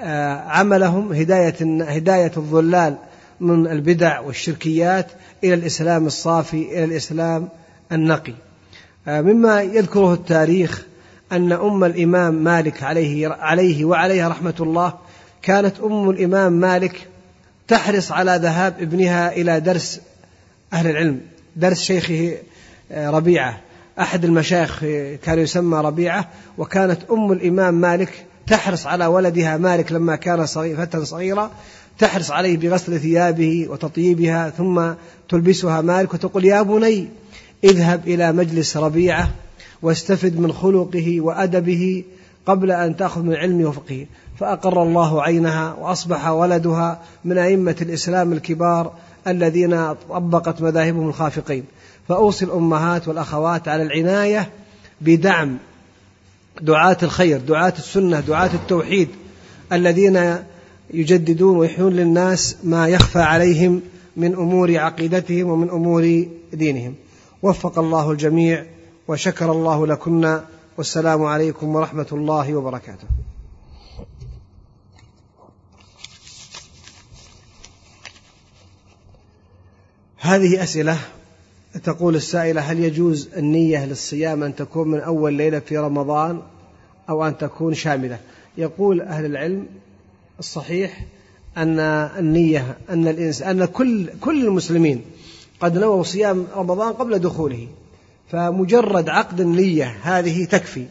آه، 0.02 0.40
عملهم 0.40 1.12
هداية 1.12 1.82
هداية 1.82 2.32
الضلال. 2.36 2.96
من 3.40 3.66
البدع 3.66 4.20
والشركيات 4.20 5.06
إلى 5.44 5.54
الإسلام 5.54 6.06
الصافي 6.06 6.56
إلى 6.56 6.84
الإسلام 6.84 7.48
النقي. 7.92 8.34
آه، 9.08 9.20
مما 9.20 9.62
يذكره 9.62 10.14
التاريخ 10.14 10.86
أن 11.32 11.52
أم 11.52 11.84
الإمام 11.84 12.34
مالك 12.34 12.82
عليه 12.82 13.28
عليه 13.28 13.84
وعليها 13.84 14.28
رحمة 14.28 14.54
الله 14.60 14.94
كانت 15.42 15.80
أم 15.80 16.10
الإمام 16.10 16.52
مالك 16.52 17.08
تحرص 17.68 18.12
على 18.12 18.38
ذهاب 18.42 18.74
ابنها 18.80 19.32
إلى 19.32 19.60
درس 19.60 20.00
أهل 20.72 20.90
العلم 20.90 21.20
درس 21.56 21.82
شيخه 21.82 22.34
آه، 22.92 23.10
ربيعة. 23.10 23.60
أحد 24.00 24.24
المشايخ 24.24 24.80
كان 25.24 25.38
يسمى 25.38 25.80
ربيعة 25.80 26.28
وكانت 26.58 26.98
أم 27.10 27.32
الإمام 27.32 27.74
مالك 27.74 28.26
تحرص 28.46 28.86
على 28.86 29.06
ولدها 29.06 29.56
مالك 29.56 29.92
لما 29.92 30.16
كان 30.16 30.46
فتى 30.46 31.04
صغيرا 31.04 31.50
تحرص 31.98 32.30
عليه 32.30 32.56
بغسل 32.56 33.00
ثيابه 33.00 33.66
وتطييبها 33.70 34.50
ثم 34.50 34.92
تلبسها 35.28 35.80
مالك 35.80 36.14
وتقول 36.14 36.44
يا 36.44 36.62
بني 36.62 37.08
اذهب 37.64 38.08
إلى 38.08 38.32
مجلس 38.32 38.76
ربيعة 38.76 39.30
واستفد 39.82 40.38
من 40.38 40.52
خلقه 40.52 41.20
وأدبه 41.20 42.04
قبل 42.46 42.70
أن 42.70 42.96
تأخذ 42.96 43.22
من 43.22 43.34
علمه 43.34 43.68
وفقهه 43.68 44.06
فأقر 44.38 44.82
الله 44.82 45.22
عينها 45.22 45.74
وأصبح 45.80 46.28
ولدها 46.28 47.02
من 47.24 47.38
أئمة 47.38 47.76
الإسلام 47.82 48.32
الكبار 48.32 48.92
الذين 49.26 49.94
طبقت 49.94 50.62
مذاهبهم 50.62 51.08
الخافقين. 51.08 51.64
فأوصي 52.08 52.44
الأمهات 52.44 53.08
والأخوات 53.08 53.68
على 53.68 53.82
العناية 53.82 54.48
بدعم 55.00 55.56
دعاة 56.60 56.96
الخير 57.02 57.40
دعاة 57.40 57.74
السنة 57.78 58.20
دعاة 58.20 58.50
التوحيد 58.54 59.08
الذين 59.72 60.36
يجددون 60.90 61.56
ويحيون 61.56 61.92
للناس 61.92 62.56
ما 62.64 62.88
يخفى 62.88 63.18
عليهم 63.18 63.80
من 64.16 64.34
أمور 64.34 64.78
عقيدتهم 64.78 65.48
ومن 65.48 65.70
أمور 65.70 66.26
دينهم. 66.52 66.94
وفق 67.42 67.78
الله 67.78 68.10
الجميع 68.10 68.64
وشكر 69.08 69.52
الله 69.52 69.86
لكن. 69.86 70.40
والسلام 70.78 71.22
عليكم 71.24 71.74
ورحمة 71.74 72.06
الله 72.12 72.54
وبركاته. 72.54 73.08
هذه 80.18 80.62
أسئلة 80.62 80.98
تقول 81.84 82.16
السائلة 82.16 82.60
هل 82.60 82.80
يجوز 82.80 83.28
النية 83.36 83.86
للصيام 83.86 84.42
أن 84.42 84.54
تكون 84.54 84.88
من 84.88 85.00
أول 85.00 85.32
ليلة 85.32 85.58
في 85.58 85.78
رمضان 85.78 86.42
أو 87.08 87.26
أن 87.26 87.38
تكون 87.38 87.74
شاملة؟ 87.74 88.18
يقول 88.58 89.00
أهل 89.00 89.24
العلم 89.24 89.66
الصحيح 90.38 91.04
أن 91.56 91.80
النية 92.18 92.76
أن 92.90 93.08
الإنسان 93.08 93.62
أن 93.62 93.64
كل 93.64 94.10
كل 94.20 94.44
المسلمين 94.44 95.02
قد 95.60 95.78
نووا 95.78 96.02
صيام 96.02 96.46
رمضان 96.56 96.92
قبل 96.92 97.18
دخوله 97.18 97.68
فمجرد 98.32 99.08
عقد 99.08 99.40
النية 99.40 99.96
هذه 100.02 100.44
تكفي. 100.44 100.86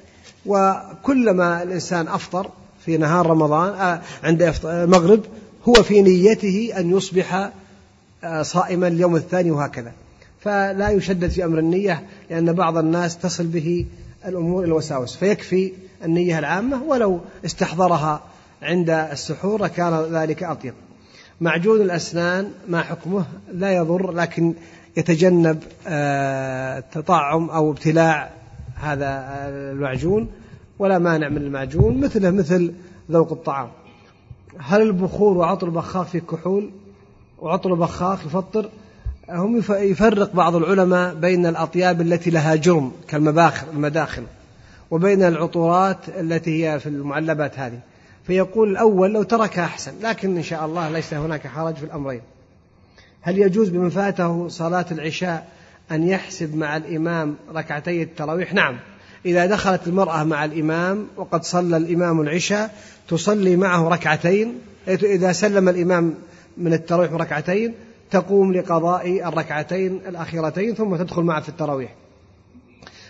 وكلما 0.46 1.64
الإنسان 1.64 2.08
أفطر 2.08 2.50
في 2.86 2.98
نهار 2.98 3.28
رمضان 3.28 3.74
آه، 3.74 4.02
عند 4.24 4.54
المغرب 4.66 5.22
هو 5.66 5.74
في 5.74 6.02
نيته 6.02 6.74
أن 6.78 6.98
يصبح 6.98 7.52
آه، 8.24 8.42
صائما 8.42 8.88
اليوم 8.88 9.16
الثاني 9.16 9.52
وهكذا. 9.52 9.92
فلا 10.40 10.90
يشدد 10.90 11.30
في 11.30 11.46
أمر 11.46 11.60
النية 11.60 12.04
لأن 12.30 12.54
بعض 12.54 12.78
الناس 12.78 13.18
تصل 13.18 13.44
به 13.44 13.86
الأمور 14.26 14.64
الوساوس 14.64 15.16
فيكفي 15.16 15.74
النية 16.04 16.40
العامة 16.40 16.84
ولو 16.84 17.20
استحضرها 17.46 18.22
عند 18.62 18.90
السحور 18.90 19.64
لكان 19.64 19.94
ذلك 19.94 20.44
أطيب. 20.44 20.74
معجون 21.42 21.82
الأسنان 21.82 22.52
ما 22.68 22.82
حكمه 22.82 23.26
لا 23.54 23.72
يضر 23.72 24.12
لكن 24.12 24.54
يتجنب 24.98 25.64
آه، 25.88 26.80
تطعم 26.80 27.50
أو 27.50 27.72
ابتلاع 27.72 28.30
هذا 28.76 29.26
المعجون 29.50 30.30
ولا 30.80 31.00
مانع 31.00 31.30
من 31.30 31.38
المعجون 31.38 32.00
مثله 32.00 32.32
مثل 32.32 32.74
ذوق 33.12 33.32
الطعام. 33.32 33.70
هل 34.60 34.82
البخور 34.82 35.38
وعطر 35.38 35.68
البخاخ 35.68 36.08
في 36.08 36.20
كحول؟ 36.20 36.70
وعطر 37.40 37.74
البخاخ 37.74 38.26
يفطر. 38.26 38.70
هم 39.30 39.58
يفرق 39.70 40.34
بعض 40.34 40.56
العلماء 40.56 41.14
بين 41.16 41.46
الأطياب 41.46 42.02
التي 42.02 42.30
لها 42.30 42.56
جرم 42.56 42.92
كالمباخر 43.08 43.68
المداخل 43.74 44.24
وبين 44.92 45.24
العطورات 45.24 46.10
التي 46.10 46.68
هي 46.68 46.80
في 46.80 46.90
المعلبات 46.90 47.60
هذه. 47.60 47.80
فيقول 48.28 48.72
الأول 48.72 49.14
لو 49.14 49.24
تركها 49.24 49.66
أحسن 49.66 49.92
لكن 50.02 50.38
إن 50.38 50.44
شاء 50.44 50.66
الله 50.66 50.90
ليس 50.90 51.14
هناك 51.14 51.48
حرج 51.48 51.76
في 51.76 51.84
الأمرين. 51.84 52.22
هل 53.22 53.38
يجوز 53.38 53.70
بمن 53.70 53.90
فاته 53.90 54.48
صلاة 54.48 54.86
العشاء 54.92 55.48
أن 55.92 56.08
يحسب 56.08 56.56
مع 56.56 56.78
الإمام 56.78 57.36
ركعتي 57.56 58.04
التراويح؟ 58.04 58.54
نعم. 58.54 58.80
إذا 59.26 59.46
دخلت 59.46 59.88
المرأة 59.88 60.24
مع 60.24 60.46
الإمام 60.46 61.08
وقد 61.18 61.44
صلى 61.44 61.78
الإمام 61.78 62.22
العشاء 62.22 62.76
تصلي 63.08 63.56
معه 63.56 63.90
ركعتين. 63.90 64.60
إذا 64.88 65.32
سلم 65.32 65.70
الإمام 65.70 66.16
من 66.58 66.74
التراويح 66.74 67.12
ركعتين 67.12 67.74
تقوم 68.12 68.54
لقضاء 68.54 69.28
الركعتين 69.28 70.02
الأخيرتين 70.08 70.76
ثم 70.76 70.96
تدخل 70.96 71.22
معه 71.22 71.42
في 71.42 71.50
التراويح. 71.50 71.96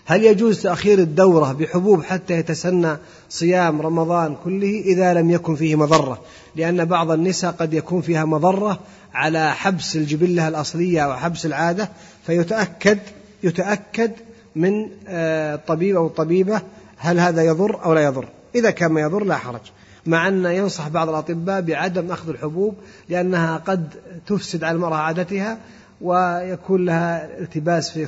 هل 0.10 0.24
يجوز 0.24 0.62
تأخير 0.62 1.00
الدورة 1.00 1.52
بحبوب 1.52 2.04
حتى 2.04 2.34
يتسنى 2.34 2.98
صيام 3.30 3.82
رمضان 3.82 4.36
كله 4.44 4.82
إذا 4.86 5.14
لم 5.14 5.32
يكن 5.32 5.56
فيه 5.56 5.76
مضرة؟ 5.76 6.22
لأن 6.56 6.86
بعض 6.86 7.12
النساء 7.12 7.52
قد 7.52 7.74
يكون 7.74 8.02
فيها 8.02 8.26
مضرة 8.26 8.80
على 9.14 9.54
حبس 9.54 9.96
الجبلة 9.96 10.48
الأصلية 10.48 11.02
أو 11.02 11.14
حبس 11.14 11.46
العادة 11.46 11.90
فيتأكد 12.26 13.00
يتأكد 13.44 14.12
من 14.56 14.90
آه، 15.08 15.56
الطبيب 15.56 15.96
أو 15.96 16.08
الطبيبة 16.08 16.62
هل 16.98 17.20
هذا 17.20 17.44
يضر 17.44 17.86
أو 17.86 17.94
لا 17.94 18.02
يضر. 18.02 18.28
إذا 18.56 18.72
كان 18.72 18.92
ما 18.92 19.02
يضر 19.02 19.24
لا 19.24 19.38
حرج. 19.38 19.72
مع 20.06 20.28
أن 20.28 20.46
ينصح 20.46 20.88
بعض 20.88 21.10
الأطباء 21.10 21.62
بعدم 21.62 22.12
أخذ 22.12 22.30
الحبوب 22.30 22.76
لأنها 23.10 23.58
قد 23.58 23.94
تفسد 24.28 24.64
على 24.64 24.76
المرأة 24.76 24.98
عادتها 24.98 25.58
ويكون 26.02 26.86
لها 26.86 27.40
التباس 27.40 27.92
في 27.92 28.08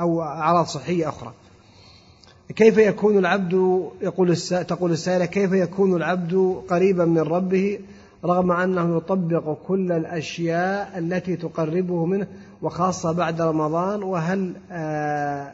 أو 0.00 0.22
أعراض 0.22 0.66
صحية 0.66 1.08
أخرى. 1.08 1.32
كيف 2.56 2.78
يكون 2.78 3.18
العبد 3.18 3.52
يقول 4.02 4.36
تقول 4.36 4.90
السائلة 4.90 5.24
كيف 5.24 5.52
يكون 5.52 5.96
العبد 5.96 6.62
قريبا 6.68 7.04
من 7.04 7.18
ربه 7.18 7.78
رغم 8.24 8.50
أنه 8.50 8.96
يطبق 8.96 9.58
كل 9.66 9.92
الأشياء 9.92 10.98
التي 10.98 11.36
تقربه 11.36 12.04
منه 12.04 12.26
وخاصة 12.62 13.12
بعد 13.12 13.40
رمضان؟ 13.40 14.02
وهل 14.02 14.52
آه، 14.70 15.52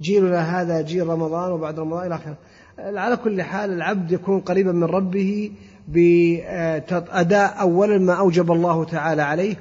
جيلنا 0.00 0.60
هذا 0.60 0.80
جيل 0.80 1.06
رمضان 1.06 1.52
وبعد 1.52 1.80
رمضان 1.80 2.06
إلى 2.06 2.14
آخره؟ 2.14 2.36
على 2.78 3.16
كل 3.16 3.42
حال 3.42 3.72
العبد 3.72 4.12
يكون 4.12 4.40
قريبا 4.40 4.72
من 4.72 4.84
ربه 4.84 5.52
بأداء 5.88 7.60
أولا 7.60 7.98
ما 7.98 8.12
أوجب 8.12 8.52
الله 8.52 8.84
تعالى 8.84 9.22
عليه 9.22 9.56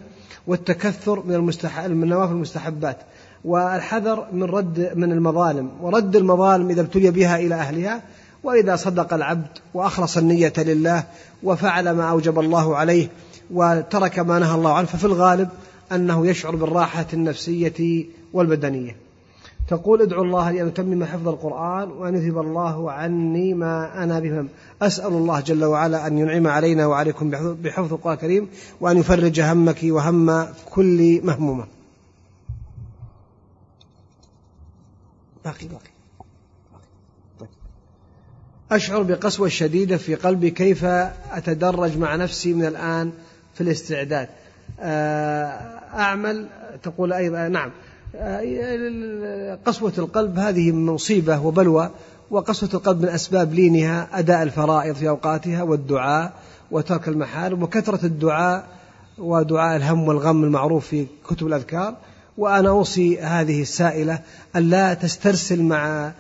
والتكثر 0.48 1.24
من 1.26 1.36
المستح... 1.36 1.86
من 1.86 2.08
نوافل 2.08 2.32
المستحبات 2.32 2.98
والحذر 3.46 4.28
من 4.32 4.44
رد 4.44 4.92
من 4.96 5.12
المظالم 5.12 5.70
ورد 5.82 6.16
المظالم 6.16 6.70
إذا 6.70 6.82
ابتلي 6.82 7.12
بها 7.12 7.38
إلى 7.38 7.56
أهلها 7.56 8.02
وإذا 8.44 8.76
صدق 8.76 9.14
العبد 9.14 9.58
وأخلص 9.74 10.18
النية 10.18 10.54
لله 10.58 11.04
وفعل 11.44 11.92
ما 11.92 12.10
أوجب 12.10 12.40
الله 12.40 12.76
عليه 12.76 13.08
وترك 13.52 14.20
ما 14.20 14.40
نهى 14.40 14.56
الله 14.56 14.74
عنه 14.74 14.88
ففي 14.88 15.06
الغالب 15.06 15.50
أنه 15.92 16.28
يشعر 16.28 16.56
بالراحة 16.56 17.06
النفسية 17.14 18.06
والبدنية. 18.34 19.03
تقول 19.74 20.02
ادعو 20.02 20.24
الله 20.24 20.52
لأن 20.52 20.68
أتمم 20.68 21.04
حفظ 21.04 21.28
القرآن 21.28 21.92
وأن 21.92 22.16
يذهب 22.16 22.38
الله 22.38 22.92
عني 22.92 23.54
ما 23.54 24.04
أنا 24.04 24.20
بهم. 24.20 24.50
أسأل 24.82 25.14
الله 25.14 25.40
جل 25.40 25.64
وعلا 25.66 26.08
أن 26.08 26.18
ينعم 26.18 26.48
علينا 26.48 26.88
وعليكم 26.88 27.30
بحفظ 27.54 27.94
القرآن 27.94 28.14
الكريم 28.14 28.50
وأن 28.82 28.98
يفرج 28.98 29.40
همك 29.40 29.80
وهم 29.84 30.48
كل 30.70 31.22
مهمومة 31.24 31.66
باقي 35.46 35.68
باقي. 35.68 35.90
أشعر 38.72 39.04
بقسوة 39.04 39.50
شديدة 39.50 39.98
في 39.98 40.16
قلبي 40.16 40.52
كيف 40.52 40.86
أتدرج 41.32 41.98
مع 41.98 42.16
نفسي 42.16 42.54
من 42.54 42.66
الآن 42.66 43.12
في 43.54 43.62
الاستعداد. 43.62 44.30
آه، 44.80 45.48
أعمل 45.94 46.48
تقول 46.84 47.14
أيضا 47.14 47.48
نعم. 47.48 47.72
قسوة 49.66 49.94
القلب 49.98 50.40
هذه 50.40 50.72
مصيبة 50.72 51.46
وبلوى 51.46 51.90
وقسوة 52.32 52.70
القلب 52.74 53.02
من 53.02 53.10
أسباب 53.10 53.54
لينها 53.54 54.08
أداء 54.14 54.44
الفرائض 54.44 54.96
في 54.96 55.10
أوقاتها 55.10 55.64
والدعاء 55.64 56.34
وترك 56.72 57.08
المحارم 57.08 57.64
وكثرة 57.64 58.06
الدعاء 58.06 58.68
ودعاء 59.18 59.76
الهم 59.76 60.08
والغم 60.08 60.44
المعروف 60.44 60.88
في 60.88 61.06
كتب 61.30 61.48
الأذكار. 61.48 61.96
وأنا 62.38 62.70
أوصي 62.70 63.20
هذه 63.20 63.62
السائلة 63.62 64.20
أن 64.56 64.70
لا 64.70 64.94
تسترسل 64.94 65.64
مع 65.64 66.12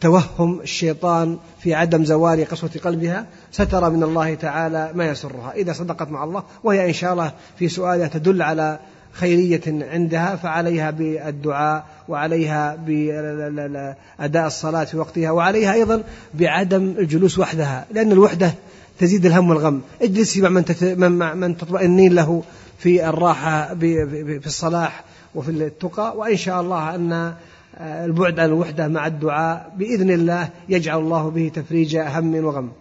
توهم 0.00 0.60
الشيطان 0.60 1.38
في 1.58 1.74
عدم 1.74 2.04
زوال 2.04 2.48
قسوة 2.48 2.70
قلبها. 2.84 3.26
سترى 3.50 3.90
من 3.90 4.02
الله 4.02 4.34
تعالى 4.34 4.90
ما 4.94 5.06
يسرها. 5.06 5.52
إذا 5.52 5.72
صدقت 5.72 6.10
مع 6.10 6.24
الله 6.24 6.42
وهي 6.64 6.88
إن 6.88 6.92
شاء 6.92 7.12
الله 7.12 7.32
في 7.58 7.68
سؤالها 7.68 8.08
تدل 8.08 8.42
على 8.42 8.78
خيرية 9.12 9.60
عندها 9.66 10.36
فعليها 10.36 10.90
بالدعاء 10.90 11.86
وعليها 12.08 12.76
بأداء 12.86 14.46
الصلاة 14.46 14.84
في 14.84 14.96
وقتها 14.96 15.30
وعليها 15.30 15.72
أيضا 15.72 16.02
بعدم 16.34 16.94
الجلوس 16.98 17.38
وحدها 17.38 17.86
لأن 17.90 18.12
الوحدة 18.12 18.54
تزيد 18.98 19.26
الهم 19.26 19.50
والغم. 19.50 19.80
اجلسي 20.02 20.40
مع 20.40 20.48
من, 20.48 21.12
مع 21.12 21.34
من 21.34 21.56
تطمئنين 21.56 22.14
له 22.14 22.42
في 22.78 23.08
الراحة 23.08 23.74
في 23.74 24.46
الصلاح 24.46 25.04
وفي 25.34 25.50
التقى. 25.50 26.16
وإن 26.16 26.36
شاء 26.36 26.60
الله 26.60 26.94
أن 26.94 27.34
البعد 27.80 28.40
عن 28.40 28.48
الوحدة 28.48 28.88
مع 28.88 29.06
الدعاء 29.06 29.72
بإذن 29.76 30.10
الله 30.10 30.48
يجعل 30.68 30.98
الله 30.98 31.30
به 31.30 31.50
تفريج 31.54 31.96
هم 31.96 32.44
وغم. 32.44 32.72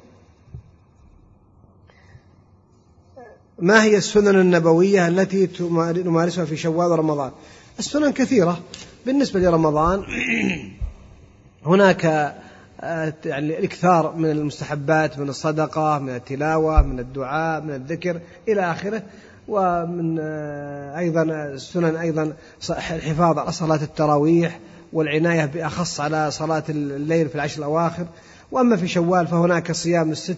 ما 3.62 3.84
هي 3.84 3.98
السنن 3.98 4.40
النبوية 4.40 5.08
التي 5.08 5.50
نمارسها 6.06 6.46
في 6.46 6.58
شوال 6.58 6.92
ورمضان 6.92 7.32
السنن 7.80 8.12
كثيرة. 8.12 8.60
بالنسبة 9.06 9.40
لرمضان 9.40 10.04
هناك 11.66 12.06
آه، 12.82 13.14
يعني 13.26 13.58
الإكثار 13.58 14.16
من 14.16 14.32
المستحبات 14.32 15.20
من 15.20 15.30
الصدقة 15.30 16.00
من 16.00 16.16
التلاوة 16.16 16.82
من 16.82 17.00
الدعاء 17.00 17.62
من 17.62 17.74
الذكر 17.74 18.20
إلى 18.48 18.72
آخره. 18.72 19.04
ومن 19.48 20.18
آه، 20.22 21.00
أيضا 21.00 21.24
السنن 21.24 21.96
أيضا 21.96 22.34
الحفاظ 22.70 23.38
على 23.38 23.52
صلاة 23.52 23.84
التراويح 23.84 24.60
والعناية 24.94 25.46
بأخص 25.46 26.00
على 26.00 26.32
صلاة 26.32 26.64
الليل 26.70 27.30
في 27.30 27.36
العشر 27.36 27.60
الأواخر. 27.60 28.06
وأما 28.52 28.78
في 28.78 28.88
شوال 28.88 29.28
فهناك 29.28 29.72
صيام 29.72 30.12
الست 30.12 30.38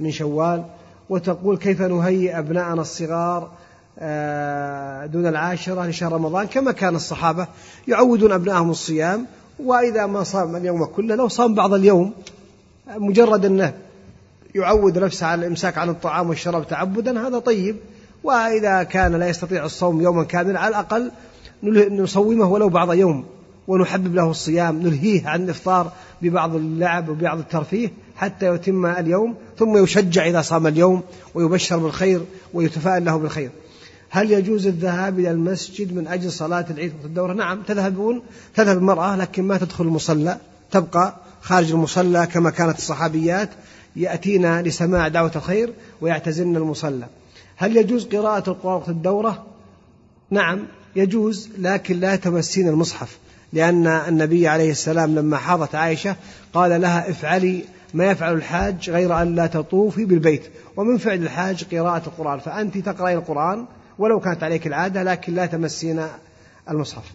من 0.00 0.10
شوال. 0.10 0.64
وتقول 1.12 1.56
كيف 1.56 1.82
نهيئ 1.82 2.38
أبناءنا 2.38 2.82
الصغار 2.82 3.50
آه، 3.98 5.06
دون 5.06 5.26
العاشرة 5.26 5.86
لشهر 5.86 6.12
رمضان 6.12 6.46
كما 6.46 6.72
كان 6.72 6.94
الصحابة 6.96 7.46
يعودون 7.88 8.32
أبنائهم 8.32 8.70
الصيام 8.70 9.26
وإذا 9.58 10.06
ما 10.06 10.22
صام 10.22 10.56
اليوم 10.56 10.84
كله 10.84 11.14
لو 11.14 11.28
صام 11.28 11.54
بعض 11.54 11.74
اليوم 11.74 12.12
مجرد 12.96 13.44
أنه 13.44 13.74
يعود 14.54 14.98
نفسه 14.98 15.26
على 15.26 15.40
الإمساك 15.40 15.78
عن 15.78 15.88
الطعام 15.88 16.28
والشراب 16.28 16.68
تعبدا 16.68 17.28
هذا 17.28 17.38
طيب. 17.38 17.76
وإذا 18.24 18.82
كان 18.82 19.14
لا 19.14 19.28
يستطيع 19.28 19.64
الصوم 19.64 20.00
يوما 20.00 20.24
كاملا 20.24 20.60
على 20.60 20.68
الأقل 20.68 21.10
نصومه 22.02 22.50
ولو 22.50 22.68
بعض 22.68 22.92
يوم. 22.92 23.24
ونحبب 23.68 24.14
له 24.14 24.30
الصيام 24.30 24.82
نلهيه 24.82 25.28
عن 25.28 25.44
الإفطار 25.44 25.92
ببعض 26.22 26.54
اللعب 26.54 27.08
وبعض 27.08 27.38
الترفيه 27.38 27.92
حتى 28.16 28.54
يتم 28.54 28.86
اليوم 28.86 29.34
ثم 29.58 29.84
يشجع 29.84 30.26
إذا 30.26 30.42
صام 30.42 30.66
اليوم 30.66 31.02
ويبشر 31.34 31.76
بالخير 31.76 32.20
ويتفائل 32.54 33.04
له 33.04 33.16
بالخير. 33.16 33.50
هل 34.10 34.30
يجوز 34.30 34.66
الذهاب 34.66 35.18
إلى 35.18 35.30
المسجد 35.30 35.94
من 35.94 36.06
أجل 36.06 36.32
صلاة 36.32 36.66
العيد 36.70 36.92
وقت 36.94 37.04
الدورة؟ 37.04 37.32
نعم 37.32 37.62
تذهبون 37.62 38.22
تذهب 38.54 38.78
المرأة 38.78 39.16
لكن 39.16 39.42
ما 39.42 39.58
تدخل 39.58 39.84
المصلى 39.84 40.38
تبقى 40.70 41.16
خارج 41.40 41.70
المصلى 41.70 42.26
كما 42.26 42.50
كانت 42.50 42.78
الصحابيات 42.78 43.50
يأتين 43.96 44.60
لسماع 44.60 45.08
دعوة 45.08 45.32
الخير 45.36 45.72
ويعتزلن 46.00 46.56
المصلى. 46.56 47.06
هل 47.56 47.76
يجوز 47.76 48.04
قراءة 48.04 48.50
القرآن 48.50 48.74
وقت 48.74 48.88
الدورة؟ 48.88 49.46
نعم 50.30 50.66
يجوز 50.96 51.48
لكن 51.58 52.00
لا 52.00 52.16
تمسين 52.16 52.68
المصحف. 52.68 53.18
لأن 53.52 53.86
النبي 53.86 54.48
عليه 54.48 54.70
السلام 54.70 55.14
لما 55.14 55.36
حاضت 55.36 55.74
عائشة 55.74 56.16
قال 56.52 56.80
لها 56.80 57.10
افعلي 57.10 57.64
ما 57.94 58.04
يفعل 58.04 58.34
الحاج 58.34 58.90
غير 58.90 59.22
أن 59.22 59.34
لا 59.34 59.46
تطوفي 59.46 60.04
بالبيت 60.04 60.42
ومن 60.76 60.98
فعل 60.98 61.22
الحاج 61.22 61.64
قراءة 61.74 62.02
القرآن 62.06 62.38
فأنت 62.38 62.78
تقرأين 62.78 63.18
القرآن 63.18 63.66
ولو 63.98 64.20
كانت 64.20 64.42
عليك 64.42 64.66
العادة 64.66 65.02
لكن 65.02 65.34
لا 65.34 65.46
تمسين 65.46 66.06
المصحف. 66.70 67.12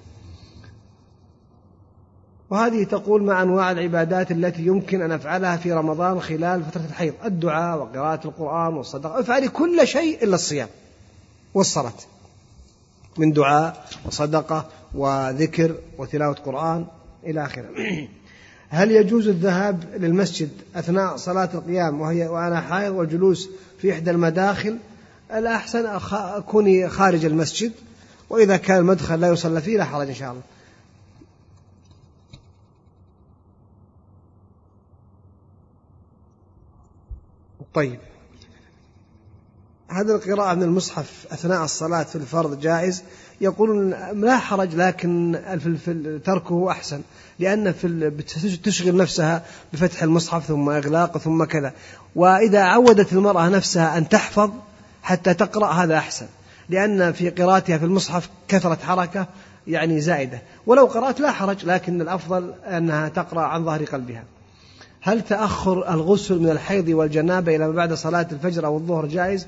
وهذه 2.50 2.84
تقول 2.84 3.24
ما 3.24 3.42
أنواع 3.42 3.72
العبادات 3.72 4.32
التي 4.32 4.62
يمكن 4.62 5.02
أن 5.02 5.12
أفعلها 5.12 5.58
في 5.58 5.74
رمضان 5.74 6.22
خلال 6.22 6.64
فترة 6.64 6.82
الحيض 6.90 7.14
الدعاء 7.26 7.78
وقراءة 7.78 8.28
القرآن 8.28 8.74
والصدقة. 8.74 9.20
افعلي 9.20 9.48
كل 9.48 9.88
شيء 9.88 10.24
إلا 10.24 10.36
الصيام 10.36 10.68
والصلاة 11.54 11.94
من 13.18 13.32
دعاء 13.32 13.86
وصدقة 14.06 14.66
وذكر 14.98 15.76
وتلاوة 15.98 16.34
قرآن 16.34 16.86
إلى 17.24 17.46
آخره. 17.46 17.70
هل 18.70 18.92
يجوز 18.92 19.28
الذهاب 19.28 19.84
للمسجد 19.96 20.50
أثناء 20.76 21.16
صلاة 21.18 21.50
القيام 21.54 22.02
وهي 22.02 22.28
وأنا 22.28 22.62
حائض 22.62 22.96
والجلوس 22.96 23.50
في 23.80 23.94
إحدى 23.94 24.12
المداخل؟ 24.12 24.78
الأحسن 25.34 26.00
كوني 26.48 26.90
خارج 26.90 27.26
المسجد 27.26 27.72
وإذا 28.30 28.58
كان 28.58 28.78
المدخل 28.78 29.20
لا 29.20 29.28
يصلى 29.28 29.62
فيه 29.62 29.78
لا 29.78 29.86
حرج 29.86 30.08
إن 30.08 30.16
شاء 30.16 30.32
الله. 30.32 30.42
طيب. 37.74 38.00
هذه 39.98 40.16
القراءة 40.16 40.56
من 40.56 40.64
المصحف 40.64 41.26
أثناء 41.32 41.64
الصلاة 41.64 42.04
في 42.04 42.16
الفرض 42.16 42.60
جائز. 42.60 43.04
يقولون 43.42 43.90
لا 44.14 44.38
حرج 44.38 44.76
لكن 44.76 45.40
تركه 46.26 46.72
أحسن 46.72 47.02
لأن 47.40 47.72
في 47.72 48.12
تشغل 48.64 48.98
نفسها 48.98 49.44
بفتح 49.74 50.04
المصحف 50.04 50.46
ثم 50.46 50.70
إغلاقه 50.70 51.20
ثم 51.20 51.44
كذا. 51.44 51.74
وإذا 52.16 52.62
عودت 52.62 53.14
المرأة 53.14 53.50
نفسها 53.50 53.98
أن 53.98 54.10
تحفظ 54.10 54.52
حتى 55.04 55.34
تقرأ 55.34 55.72
هذا 55.72 55.98
أحسن 55.98 56.26
لأن 56.70 57.12
في 57.12 57.30
قراءتها 57.30 57.78
في 57.78 57.86
المصحف 57.86 58.30
كثرة 58.48 58.78
حركة 58.84 59.28
يعني 59.68 60.02
زائدة. 60.02 60.42
ولو 60.66 60.86
قرأت 60.86 61.20
لا 61.20 61.32
حرج 61.32 61.66
لكن 61.66 62.02
الأفضل 62.02 62.54
أنها 62.66 63.10
تقرأ 63.10 63.42
عن 63.42 63.66
ظهر 63.66 63.84
قلبها. 63.84 64.24
هل 65.02 65.22
تأخر 65.22 65.94
الغسل 65.94 66.40
من 66.40 66.50
الحيض 66.50 66.88
والجنابة 66.88 67.56
إلى 67.56 67.72
بعد 67.72 67.94
صلاة 67.94 68.28
الفجر 68.32 68.66
أو 68.66 68.78
الظهر 68.78 69.06
جائز؟ 69.06 69.48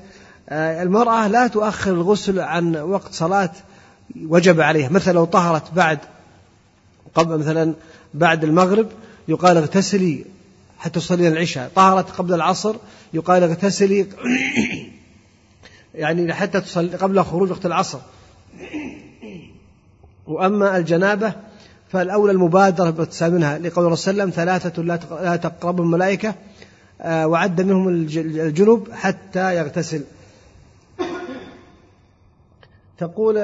المرأة 0.52 1.28
لا 1.28 1.46
تؤخر 1.46 1.90
الغسل 1.90 2.40
عن 2.40 2.76
وقت 2.76 3.12
صلاة 3.12 3.50
وجب 4.26 4.60
عليها. 4.60 4.88
مثلا 4.88 5.12
لو 5.12 5.24
طهرت 5.24 5.74
بعد 5.74 5.98
قبل 7.14 7.38
مثلا 7.38 7.74
بعد 8.14 8.44
المغرب 8.44 8.88
يقال 9.28 9.56
اغتسلي 9.56 10.24
حتى 10.78 11.00
تصلي 11.00 11.28
العشاء. 11.28 11.70
طهرت 11.74 12.10
قبل 12.10 12.34
العصر 12.34 12.76
يقال 13.12 13.42
اغتسلي 13.42 14.06
يعني 15.94 16.34
حتى 16.34 16.60
تصلي 16.60 16.96
قبل 16.96 17.24
خروج 17.24 17.50
وقت 17.50 17.66
العصر. 17.66 17.98
وأما 20.26 20.76
الجنابة 20.76 21.32
فالأولى 21.88 22.32
المبادرة 22.32 23.08
منها. 23.22 23.58
لقول 23.58 23.86
الرسول 23.86 23.96
صلى 23.96 24.12
الله 24.12 24.22
عليه 24.22 24.32
وسلم 24.32 24.34
ثلاثة 24.44 24.82
لا 25.22 25.36
تقرب 25.36 25.80
الملائكة 25.80 26.34
آه، 27.02 27.26
وعد 27.26 27.60
منهم 27.60 27.88
الجنب 27.88 28.88
حتى 28.92 29.56
يغتسل. 29.56 30.04
تقول 33.00 33.38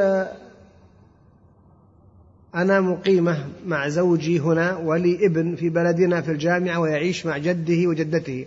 أنا 2.55 2.81
مقيمة 2.81 3.49
مع 3.67 3.89
زوجي 3.89 4.41
هنا 4.41 4.77
ولي 4.77 5.27
ابن 5.27 5.57
في 5.57 5.69
بلدنا 5.69 6.21
في 6.21 6.31
الجامعة 6.31 6.81
ويعيش 6.81 7.27
مع 7.27 7.39
جده 7.39 7.89
وجدته. 7.89 8.47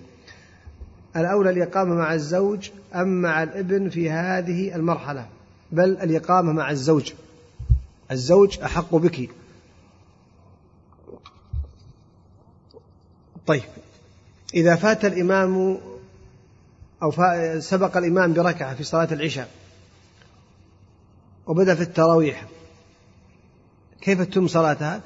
الأولى 1.16 1.50
الإقامة 1.50 1.96
مع 1.96 2.14
الزوج 2.14 2.70
أم 2.96 3.22
مع 3.22 3.44
الابن 3.44 3.90
في 3.90 4.10
هذه 4.10 4.76
المرحلة. 4.76 5.28
بل 5.72 5.90
الإقامة 5.90 6.54
مع 6.54 6.72
الزوج. 6.72 7.14
الزوج 8.12 8.60
أحق 8.60 8.96
بك. 8.96 9.30
طيب 13.48 13.64
إذا 14.54 14.76
فات 14.76 15.06
الإمام 15.06 15.78
أو 17.04 17.12
سبق 17.60 17.98
الإمام 17.98 18.34
بركعة 18.34 18.76
في 18.76 18.84
صلاة 18.84 19.08
العشاء 19.12 19.50
وبدأ 21.50 21.76
في 21.76 21.82
التراويح. 21.82 22.46
كيف 24.02 24.22
تتم 24.22 24.48
صلاتها؟ 24.48 25.02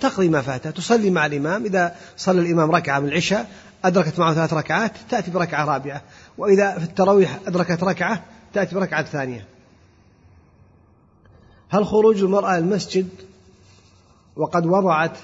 تقضي 0.00 0.28
ما 0.28 0.40
فاتها 0.40 0.70
تصلي 0.70 1.10
مع 1.10 1.26
الإمام. 1.26 1.64
إذا 1.64 1.96
صلى 2.16 2.40
الإمام 2.40 2.70
ركعة 2.70 3.00
من 3.00 3.08
العشاء 3.08 3.50
أدركت 3.84 4.18
معه 4.18 4.34
ثلاث 4.34 4.52
ركعات 4.52 4.92
تأتي 5.10 5.30
بركعة 5.30 5.64
رابعة. 5.64 6.02
وإذا 6.38 6.78
في 6.78 6.84
التراويح 6.84 7.38
أدركت 7.46 7.82
ركعة 7.82 8.24
تأتي 8.52 8.74
بركعة 8.74 9.04
ثانية. 9.04 9.46
هل 11.68 11.86
خروج 11.86 12.22
المرأة 12.22 12.58
المسجد 12.58 13.08
وقد 14.36 14.66
وضعت 14.66 15.18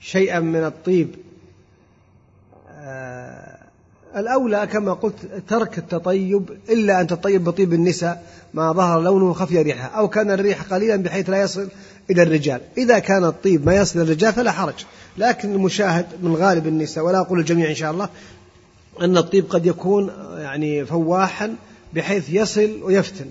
شيئا 0.00 0.40
من 0.40 0.64
الطيب 0.64 1.16
آه 2.68 3.55
الأولى 4.16 4.68
كما 4.72 4.92
قلت 4.92 5.14
ترك 5.48 5.78
التطيب 5.78 6.50
إلا 6.68 7.00
أن 7.00 7.06
تطيب 7.06 7.44
بطيب 7.44 7.72
النساء 7.72 8.22
ما 8.54 8.72
ظهر 8.72 9.00
لونه 9.00 9.32
خفي 9.32 9.62
ريحه 9.62 9.98
أو 9.98 10.08
كان 10.08 10.30
الريح 10.30 10.62
قليلا 10.62 10.96
بحيث 10.96 11.30
لا 11.30 11.40
يصل 11.40 11.68
إلى 12.10 12.22
الرجال. 12.22 12.60
إذا 12.78 12.98
كان 12.98 13.24
الطيب 13.24 13.66
ما 13.66 13.74
يصل 13.74 13.98
إلى 13.98 14.08
الرجال 14.08 14.32
فلا 14.32 14.52
حرج. 14.52 14.84
لكن 15.18 15.52
المشاهد 15.52 16.06
من 16.22 16.34
غالب 16.34 16.66
النساء 16.66 17.04
ولا 17.04 17.20
أقول 17.20 17.38
الجميع 17.38 17.70
إن 17.70 17.74
شاء 17.74 17.90
الله 17.90 18.08
أن 19.00 19.16
الطيب 19.16 19.44
قد 19.50 19.66
يكون 19.66 20.10
يعني 20.36 20.84
فواحا 20.84 21.54
بحيث 21.94 22.30
يصل 22.30 22.82
ويفتن. 22.82 23.26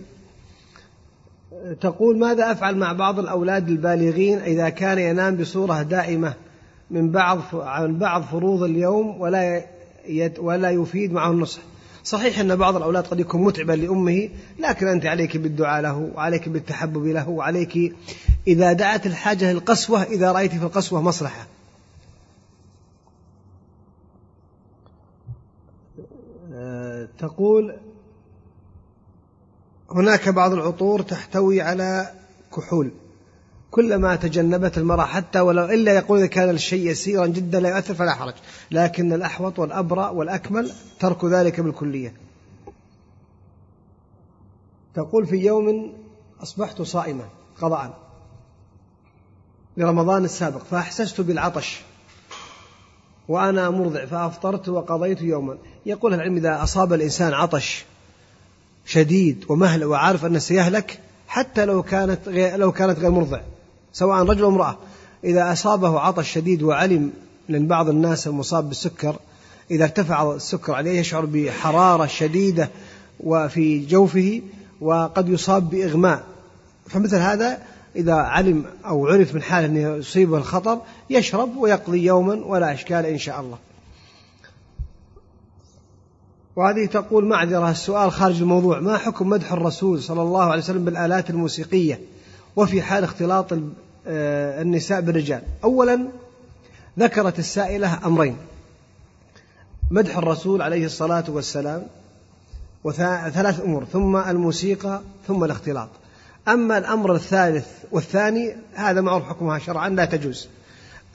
تقول 1.82 2.18
ماذا 2.18 2.52
أفعل 2.52 2.78
مع 2.78 2.94
بعض 2.94 3.20
الأولاد 3.20 3.70
البالغين 3.70 4.40
إذا 4.40 4.70
كان 4.70 5.00
ينام 5.00 5.36
بصورة 5.36 5.82
دائمة 5.82 6.34
من 6.92 7.12
بعض 7.12 7.40
عن 7.54 7.98
بعض 7.98 8.24
فروض 8.24 8.64
اليوم 8.64 9.22
ولا 9.22 9.64
ولا 10.40 10.70
يفيد 10.70 11.14
معه 11.14 11.32
النصح. 11.32 11.62
صحيح 12.04 12.40
أن 12.40 12.56
بعض 12.56 12.76
الأولاد 12.76 13.08
قد 13.08 13.20
يكون 13.20 13.44
متعبا 13.44 13.74
لأمه 13.74 14.30
لكن 14.60 14.88
أنت 14.88 15.06
عليك 15.06 15.38
بالدعاء 15.38 15.82
له 15.82 16.12
وعليك 16.16 16.50
بالتحبب 16.50 17.06
له 17.06 17.30
وعليك 17.30 17.96
إذا 18.48 18.74
دعت 18.74 19.06
الحاجة 19.06 19.54
للقسوة 19.54 20.04
إذا 20.04 20.32
رأيت 20.32 20.52
في 20.52 20.64
القسوة 20.64 21.02
مصلحة. 21.02 21.48
أه، 26.54 27.08
تقول 27.18 27.78
هناك 29.92 30.30
بعض 30.30 30.54
العطور 30.54 31.02
تحتوي 31.02 31.62
على 31.62 32.12
كحول. 32.56 32.92
كلما 33.76 34.16
تجنبت 34.16 34.78
المرأة 34.78 35.06
حتى 35.06 35.40
ولو 35.40 35.66
إلا 35.66 35.94
يقول 35.94 36.20
إذا 36.20 36.28
كان 36.28 36.50
الشيء 36.50 36.90
يسيرا 36.90 37.28
جدا 37.28 37.60
لا 37.60 37.70
يؤثر 37.70 37.94
فلا 37.94 38.14
حرج. 38.14 38.34
لكن 38.72 39.14
الأحوط 39.14 39.60
والأبرأ 39.60 40.10
والأكمل 40.10 40.72
ترك 41.00 41.26
ذلك 41.26 41.60
بالكلية. 41.60 42.14
تقول 44.94 45.28
في 45.28 45.36
يوم 45.36 45.94
أصبحت 46.44 46.82
صائمة 46.82 47.24
قضاء 47.62 47.98
لرمضان 49.78 50.26
السابق 50.26 50.64
فأحسست 50.64 51.22
بالعطش 51.22 51.82
وأنا 53.28 53.70
مرضع 53.70 54.06
فأفطرت 54.06 54.70
وقضيت 54.70 55.22
يوما. 55.22 55.58
يقول 55.86 56.14
العلم 56.14 56.38
إذا 56.38 56.64
أصاب 56.64 56.94
الإنسان 56.94 57.34
عطش 57.34 57.86
شديد 58.86 59.46
ومهل 59.50 59.86
وعارف 59.86 60.26
أنه 60.26 60.40
سيهلك 60.40 61.00
حتى 61.28 61.66
لو 61.66 61.84
كانت 61.84 62.28
غير 62.28 62.58
لو 62.58 62.72
كانت 62.72 63.00
غير 63.00 63.12
مرضع. 63.12 63.42
سواء 63.96 64.24
رجل 64.24 64.44
أو 64.44 64.50
امرأة. 64.50 64.78
إذا 65.24 65.52
أصابه 65.52 66.00
عطش 66.00 66.32
شديد 66.32 66.64
وعلم 66.64 67.12
لأن 67.50 67.68
بعض 67.68 67.90
الناس 67.90 68.28
المصاب 68.28 68.68
بالسكر 68.70 69.16
إذا 69.72 69.84
ارتفع 69.84 70.36
السكر 70.36 70.74
عليه 70.74 71.00
يشعر 71.00 71.26
بحرارة 71.26 72.06
شديدة 72.06 72.70
وفي 73.20 73.86
جوفه 73.86 74.42
وقد 74.82 75.30
يصاب 75.30 75.70
بإغماء. 75.70 76.24
فمثل 76.88 77.16
هذا 77.16 77.58
إذا 77.96 78.14
علم 78.14 78.66
أو 78.86 79.08
عرف 79.08 79.36
من 79.36 79.42
حال 79.42 79.64
أنه 79.64 79.96
يصيبه 79.96 80.38
الخطر 80.38 80.82
يشرب 81.10 81.58
ويقضي 81.58 82.06
يوما 82.06 82.46
ولا 82.46 82.74
إشكال 82.74 83.06
إن 83.06 83.18
شاء 83.18 83.40
الله. 83.42 83.58
وهذه 86.56 86.86
تقول 86.86 87.26
معذرة 87.26 87.72
السؤال 87.72 88.12
خارج 88.12 88.42
الموضوع 88.42 88.80
ما 88.80 88.98
حكم 88.98 89.30
مدح 89.30 89.52
الرسول 89.52 90.04
صلى 90.04 90.22
الله 90.22 90.44
عليه 90.44 90.62
وسلم 90.62 90.86
بالآلات 90.86 91.30
الموسيقية؟ 91.30 92.00
وفي 92.56 92.82
حال 92.82 93.04
اختلاط 93.04 93.54
النساء 94.08 95.02
بالرجال. 95.02 95.42
أولا 95.64 96.08
ذكرت 97.00 97.40
السائلة 97.40 98.06
أمرين. 98.06 98.38
مدح 99.92 100.18
الرسول 100.18 100.62
عليه 100.62 100.86
الصلاة 100.86 101.24
والسلام 101.28 101.84
وثلاث 102.84 103.62
أمور 103.62 103.86
ثم 103.86 104.18
الموسيقى 104.18 105.02
ثم 105.28 105.44
الاختلاط. 105.44 105.90
أما 106.48 106.78
الأمر 106.78 107.16
الثالث 107.16 107.68
والثاني 107.92 108.56
هذا 108.74 109.02
معروف 109.02 109.24
حكمها 109.24 109.60
شرعا 109.60 109.90
لا 109.90 110.06
تجوز. 110.06 110.48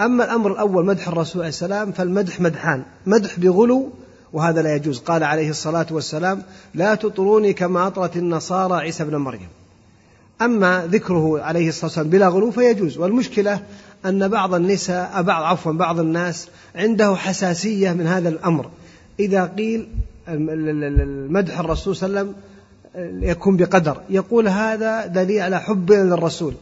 أما 0.00 0.24
الأمر 0.24 0.52
الأول 0.52 0.86
مدح 0.86 1.08
الرسول 1.08 1.42
عليه 1.42 1.48
السلام 1.48 1.92
فالمدح 1.92 2.40
مدحان. 2.40 2.82
مدح 3.06 3.38
بغلو 3.38 3.90
وهذا 4.32 4.62
لا 4.62 4.74
يجوز. 4.74 4.98
قال 4.98 5.24
عليه 5.24 5.50
الصلاة 5.50 5.86
والسلام 5.90 6.42
لا 6.74 6.94
تطروني 6.94 7.52
كما 7.52 7.86
أطرت 7.86 8.16
النصارى 8.16 8.74
عيسى 8.74 9.04
بن 9.04 9.16
مريم. 9.16 9.48
أما 10.42 10.86
ذكره 10.86 11.40
عليه 11.40 11.68
الصلاة 11.68 11.86
والسلام 11.86 12.08
بلا 12.08 12.28
غلو 12.28 12.50
فيجوز. 12.50 12.98
والمشكلة 12.98 13.62
أن 14.06 14.28
بعض 14.28 14.54
النساء 14.54 15.22
بعض 15.22 15.42
عفوا 15.42 15.72
بعض 15.72 16.00
الناس 16.00 16.48
عنده 16.74 17.14
حساسية 17.14 17.92
من 17.92 18.06
هذا 18.06 18.28
الأمر. 18.28 18.70
إذا 19.20 19.44
قيل 19.44 19.88
المدح 20.28 21.58
الرسول 21.58 21.96
صلى 21.96 22.06
الله 22.06 22.18
عليه 22.18 22.30
وسلم 22.30 22.40
يكون 23.22 23.56
بقدر 23.56 24.00
يقول 24.10 24.48
هذا 24.48 25.06
دليل 25.06 25.42
على 25.42 25.60
حبنا 25.60 26.02
للرسول. 26.02 26.54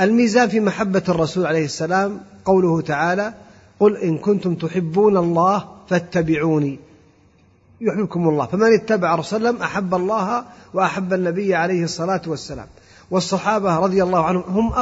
الميزان 0.00 0.48
في 0.48 0.60
محبة 0.60 1.02
الرسول 1.08 1.46
عليه 1.46 1.64
السلام 1.64 2.20
قوله 2.44 2.80
تعالى 2.80 3.34
قل 3.80 3.96
إن 3.96 4.18
كنتم 4.18 4.54
تحبون 4.54 5.16
الله 5.16 5.64
فاتبعوني 5.88 6.78
يحبكم 7.80 8.28
الله. 8.28 8.46
فمن 8.46 8.74
اتبع 8.74 9.14
رسول 9.14 9.56
أحب 9.56 9.94
الله 9.94 10.44
وأحب 10.74 11.12
النبي 11.12 11.54
عليه 11.54 11.84
الصلاة 11.84 12.22
والسلام. 12.26 12.66
والصحابة 13.12 13.78
رضي 13.78 14.02
الله 14.02 14.24
عنهم 14.24 14.42
هم 14.42 14.72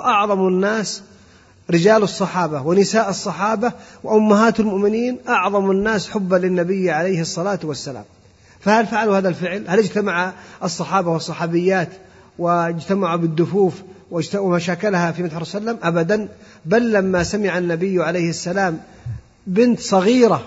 أعظم 0.00 0.48
الناس 0.48 1.02
رجال 1.70 2.02
الصحابة 2.02 2.62
ونساء 2.62 3.10
الصحابة 3.10 3.72
وأمهات 4.04 4.60
المؤمنين 4.60 5.18
أعظم 5.28 5.70
الناس 5.70 6.10
حبا 6.10 6.36
للنبي 6.36 6.90
عليه 6.90 7.20
الصلاة 7.20 7.58
والسلام. 7.64 8.04
فهل 8.60 8.86
فعلوا 8.86 9.18
هذا 9.18 9.28
الفعل؟ 9.28 9.64
هل 9.68 9.78
اجتمع 9.78 10.32
الصحابة 10.64 11.10
والصحابيات 11.10 11.88
واجتمعوا 12.38 13.16
بالدفوف 13.16 13.74
وما 14.34 14.58
شاكلها 14.58 15.12
في 15.12 15.22
مدح 15.22 15.36
الرسول 15.36 15.62
وسلم 15.62 15.78
أبدا؟ 15.82 16.28
بل 16.64 16.92
لما 16.92 17.22
سمع 17.22 17.58
النبي 17.58 18.02
عليه 18.02 18.30
السلام 18.30 18.80
بنت 19.46 19.80
صغيرة 19.80 20.42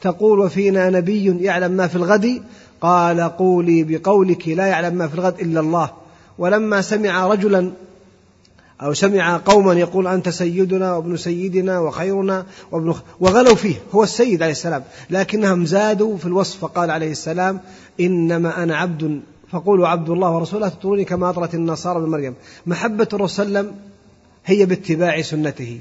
تقول 0.00 0.38
وفينا 0.38 0.90
نبي 0.90 1.44
يعلم 1.44 1.72
ما 1.72 1.86
في 1.86 1.96
الغد؟ 1.96 2.42
قال 2.80 3.20
قولي 3.20 3.84
بقولك 3.84 4.48
لا 4.48 4.66
يعلم 4.66 4.94
ما 4.94 5.08
في 5.08 5.14
الغد 5.14 5.40
إلا 5.40 5.60
الله. 5.60 5.90
ولما 6.38 6.82
سمع 6.82 7.26
رجلا 7.26 7.72
أو 8.82 8.94
سمع 8.94 9.36
قوما 9.36 9.74
يقول 9.74 10.06
أنت 10.06 10.28
سيدنا 10.28 10.94
وابن 10.94 11.16
سيدنا 11.16 11.78
وخيرنا 11.78 12.46
وابن 12.72 12.94
وغلوا 13.20 13.54
فيه 13.54 13.74
هو 13.92 14.02
السيد 14.02 14.42
عليه 14.42 14.52
السلام 14.52 14.84
لكنهم 15.10 15.66
زادوا 15.66 16.16
في 16.16 16.26
الوصف 16.26 16.60
فقال 16.60 16.90
عليه 16.90 17.10
السلام 17.10 17.60
إنما 18.00 18.62
أنا 18.62 18.76
عبد 18.76 19.20
فقولوا 19.50 19.88
عبد 19.88 20.10
الله 20.10 20.30
ورسوله 20.30 20.68
تطروني 20.68 21.04
كما 21.04 21.30
أطرت 21.30 21.54
النصارى 21.54 22.00
بن 22.00 22.10
مريم. 22.10 22.34
محبة 22.66 23.08
الرسول 23.12 23.72
هي 24.46 24.66
باتباع 24.66 25.22
سنته 25.22 25.80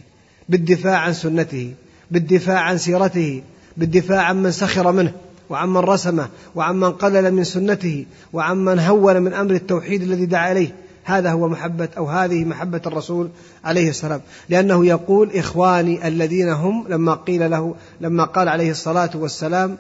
بالدفاع 0.50 0.98
عن 0.98 1.14
سنته 1.14 1.74
بالدفاع 2.12 2.60
عن 2.60 2.78
سيرته 2.78 3.44
بالدفاع 3.78 4.22
عن 4.22 4.44
من 4.44 4.52
سخر 4.52 4.92
منه. 4.92 5.14
وعمن 5.50 5.78
رسمه 5.78 6.28
وعمن 6.56 6.92
قلل 6.92 7.34
من 7.34 7.44
سنته 7.44 8.06
وعمن 8.34 8.80
هون 8.80 9.22
من 9.22 9.34
أمر 9.34 9.52
التوحيد 9.52 10.02
الذي 10.02 10.26
دعا 10.26 10.52
إليه. 10.52 10.76
هذا 11.04 11.32
هو 11.32 11.48
محبة 11.48 11.90
أو 11.98 12.06
هذه 12.06 12.46
محبة 12.46 12.82
الرسول 12.86 13.30
عليه 13.66 13.90
السلام. 13.90 14.22
لأنه 14.50 14.86
يقول 14.86 15.32
إخواني 15.36 16.08
الذين 16.08 16.50
هم 16.50 16.86
لما 16.90 17.14
قيل 17.14 17.52
له 17.52 17.76
لما 18.02 18.24
قال 18.24 18.50
عليه 18.50 18.72
الصلاة 18.72 19.10
والسلام 19.16 19.78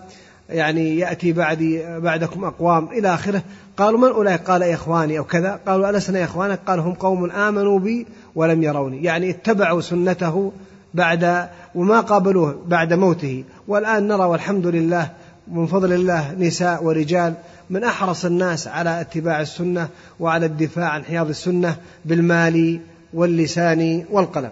يعني 0.49 0.97
يأتي 0.97 1.31
بعدي 1.31 1.99
بعدكم 1.99 2.43
أقوام 2.43 2.87
إلى 2.87 3.13
آخره 3.13 3.43
قالوا 3.77 3.99
من 3.99 4.07
أولئك؟ 4.07 4.41
قال 4.41 4.63
إخواني 4.63 5.17
أو 5.17 5.23
كذا. 5.23 5.59
قالوا 5.67 5.89
ألسنا 5.89 6.23
إخوانك؟ 6.23 6.59
قال 6.67 6.79
هم 6.79 6.93
قوم 6.93 7.31
آمنوا 7.31 7.79
بي 7.79 8.07
ولم 8.35 8.63
يروني. 8.63 9.03
يعني 9.03 9.29
اتبعوا 9.29 9.81
سنته 9.81 10.51
بعد 10.93 11.47
وما 11.75 11.99
قابلوه 11.99 12.61
بعد 12.67 12.93
موته. 12.93 13.43
والآن 13.67 14.07
نرى 14.07 14.25
والحمد 14.25 14.67
لله 14.67 15.09
من 15.51 15.67
فضل 15.67 15.93
الله 15.93 16.33
نساء 16.33 16.83
ورجال 16.83 17.33
من 17.69 17.83
أحرص 17.83 18.25
الناس 18.25 18.67
على 18.67 19.01
اتباع 19.01 19.41
السنة 19.41 19.89
وعلى 20.19 20.45
الدفاع 20.45 20.89
عن 20.89 21.03
حياض 21.03 21.29
السنة 21.29 21.77
بالمال 22.05 22.81
واللسان 23.13 24.05
والقلم. 24.11 24.51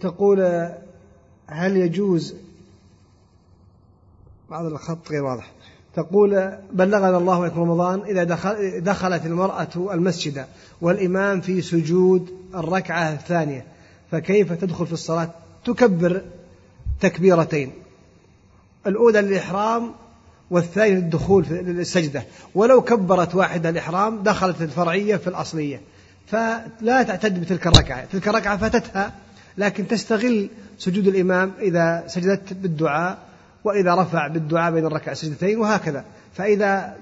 تقول 0.00 0.68
هل 1.46 1.76
يجوز؟ 1.76 2.34
بعض 4.50 4.64
الخط 4.64 5.10
غير 5.10 5.24
واضح. 5.24 5.52
تقول 5.94 6.58
بلغنا 6.72 7.18
الله 7.18 7.38
وإياكم 7.38 7.60
رمضان 7.60 8.00
إذا 8.00 8.24
دخل 8.24 8.80
دخلت 8.80 9.26
المرأة 9.26 9.68
المسجد 9.76 10.46
والإمام 10.80 11.40
في 11.40 11.62
سجود 11.62 12.30
الركعة 12.54 13.12
الثانية 13.12 13.64
فكيف 14.10 14.52
تدخل 14.52 14.86
في 14.86 14.92
الصلاة؟ 14.92 15.30
تكبر 15.74 16.22
تكبيرتين. 17.00 17.72
الأولى 18.86 19.20
للإحرام 19.20 19.92
والثاني 20.50 20.94
للدخول 20.94 21.44
في 21.44 21.60
السجدة 21.60 22.22
ولو 22.54 22.82
كبرت 22.82 23.34
واحدة 23.34 23.68
الإحرام 23.68 24.22
دخلت 24.22 24.62
الفرعية 24.62 25.16
في 25.16 25.28
الأصلية. 25.28 25.80
فلا 26.26 27.02
تعتد 27.02 27.40
بتلك 27.40 27.66
الركعة. 27.66 28.04
تلك 28.04 28.28
الركعة 28.28 28.56
فاتتها 28.56 29.12
لكن 29.58 29.88
تستغل 29.88 30.48
سجود 30.78 31.06
الإمام 31.06 31.52
إذا 31.60 32.04
سجدت 32.06 32.52
بالدعاء 32.52 33.18
وإذا 33.64 33.94
رفع 33.94 34.26
بالدعاء 34.26 34.72
بين 34.72 34.86
الركعة 34.86 35.14
سجدتين 35.14 35.58
وهكذا. 35.58 36.04
فإذا 36.34 36.94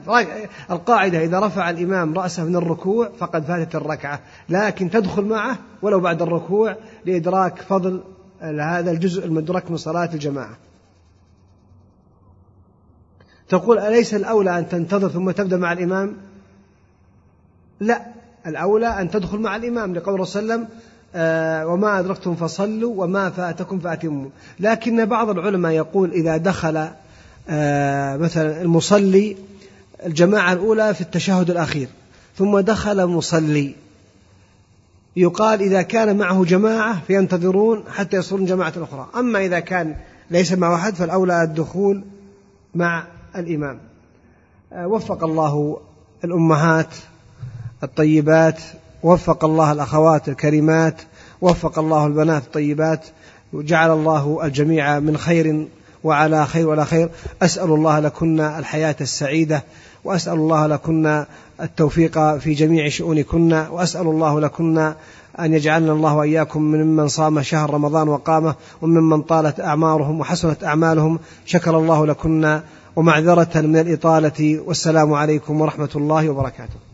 القاعدة 0.70 1.24
إذا 1.24 1.40
رفع 1.40 1.70
الإمام 1.70 2.18
رأسه 2.18 2.44
من 2.44 2.56
الركوع 2.56 3.10
فقد 3.18 3.44
فاتت 3.44 3.74
الركعة. 3.74 4.20
لكن 4.48 4.90
تدخل 4.90 5.24
معه 5.24 5.58
ولو 5.82 6.00
بعد 6.00 6.22
الركوع 6.22 6.76
لإدراك 7.04 7.62
فضل 7.62 8.02
هذا 8.42 8.90
الجزء 8.90 9.24
المدرك 9.24 9.70
من 9.70 9.76
صلاة 9.76 10.10
الجماعة. 10.14 10.56
تقول 13.48 13.78
أليس 13.78 14.14
الأولى 14.14 14.58
أن 14.58 14.68
تنتظر 14.68 15.08
ثم 15.08 15.30
تبدأ 15.30 15.56
مع 15.56 15.72
الإمام؟ 15.72 16.16
لا 17.80 18.06
الأولى 18.46 18.86
أن 19.00 19.10
تدخل 19.10 19.38
مع 19.38 19.56
الإمام 19.56 19.94
لقول 19.94 20.26
صلى 20.26 20.42
الله 20.42 20.54
عليه 20.54 20.64
وسلم 20.64 20.78
آه 21.14 21.66
وما 21.66 21.98
أدركتم 21.98 22.34
فصلوا 22.34 23.04
وما 23.04 23.30
فاتكم 23.30 23.80
فأتموا. 23.80 24.30
لكن 24.60 25.04
بعض 25.04 25.30
العلماء 25.30 25.72
يقول 25.72 26.10
إذا 26.10 26.36
دخل 26.36 26.88
آه 27.48 28.16
مثلا 28.16 28.62
المصلي 28.62 29.36
الجماعة 30.06 30.52
الأولى 30.52 30.94
في 30.94 31.00
التشهد 31.00 31.50
الأخير 31.50 31.88
ثم 32.36 32.58
دخل 32.58 33.06
مصلي 33.06 33.74
يقال 35.16 35.62
إذا 35.62 35.82
كان 35.82 36.16
معه 36.16 36.44
جماعة 36.44 37.00
فينتظرون 37.06 37.84
حتى 37.94 38.16
يصلون 38.16 38.44
جماعة 38.44 38.72
أخرى. 38.76 39.08
أما 39.16 39.38
إذا 39.38 39.60
كان 39.60 39.94
ليس 40.30 40.52
معه 40.52 40.74
أحد 40.74 40.94
فالأولى 40.94 41.42
الدخول 41.42 42.04
مع 42.74 43.06
الإمام. 43.36 43.78
آه، 44.72 44.86
وفق 44.86 45.24
الله 45.24 45.80
الأمهات 46.24 46.94
الطيبات 47.82 48.60
وفق 49.02 49.44
الله 49.44 49.72
الأخوات 49.72 50.28
الكريمات 50.28 51.02
وفق 51.40 51.78
الله 51.78 52.06
البنات 52.06 52.42
الطيبات 52.42 53.06
وجعل 53.52 53.90
الله 53.90 54.40
الجميع 54.44 54.98
من 54.98 55.16
خير 55.16 55.66
وعلى 56.04 56.46
خير 56.46 56.68
وعلى 56.68 56.84
خير. 56.84 57.10
أسأل 57.42 57.70
الله 57.70 58.00
لكن 58.00 58.40
الحياة 58.40 58.96
السعيدة 59.00 59.64
وأسأل 60.06 60.32
الله 60.32 60.66
لكن 60.66 61.24
التوفيق 61.60 62.36
في 62.36 62.52
جميع 62.52 62.88
شؤونكن 62.88 63.52
وأسأل 63.52 64.06
الله 64.06 64.40
لكن 64.40 64.78
أن 65.40 65.54
يجعلنا 65.54 65.92
الله 65.92 66.14
وإياكم 66.16 66.62
ممن 66.62 67.08
صام 67.08 67.42
شهر 67.42 67.74
رمضان 67.74 68.08
وقامه 68.08 68.54
وممن 68.82 69.22
طالت 69.22 69.60
أعمارهم 69.60 70.20
وحسنت 70.20 70.64
أعمالهم. 70.64 71.18
شكر 71.46 71.78
الله 71.78 72.06
لكن 72.06 72.60
ومعذرة 72.96 73.60
من 73.60 73.76
الإطالة 73.76 74.60
والسلام 74.66 75.14
عليكم 75.14 75.60
ورحمة 75.60 75.90
الله 75.96 76.30
وبركاته. 76.30 76.85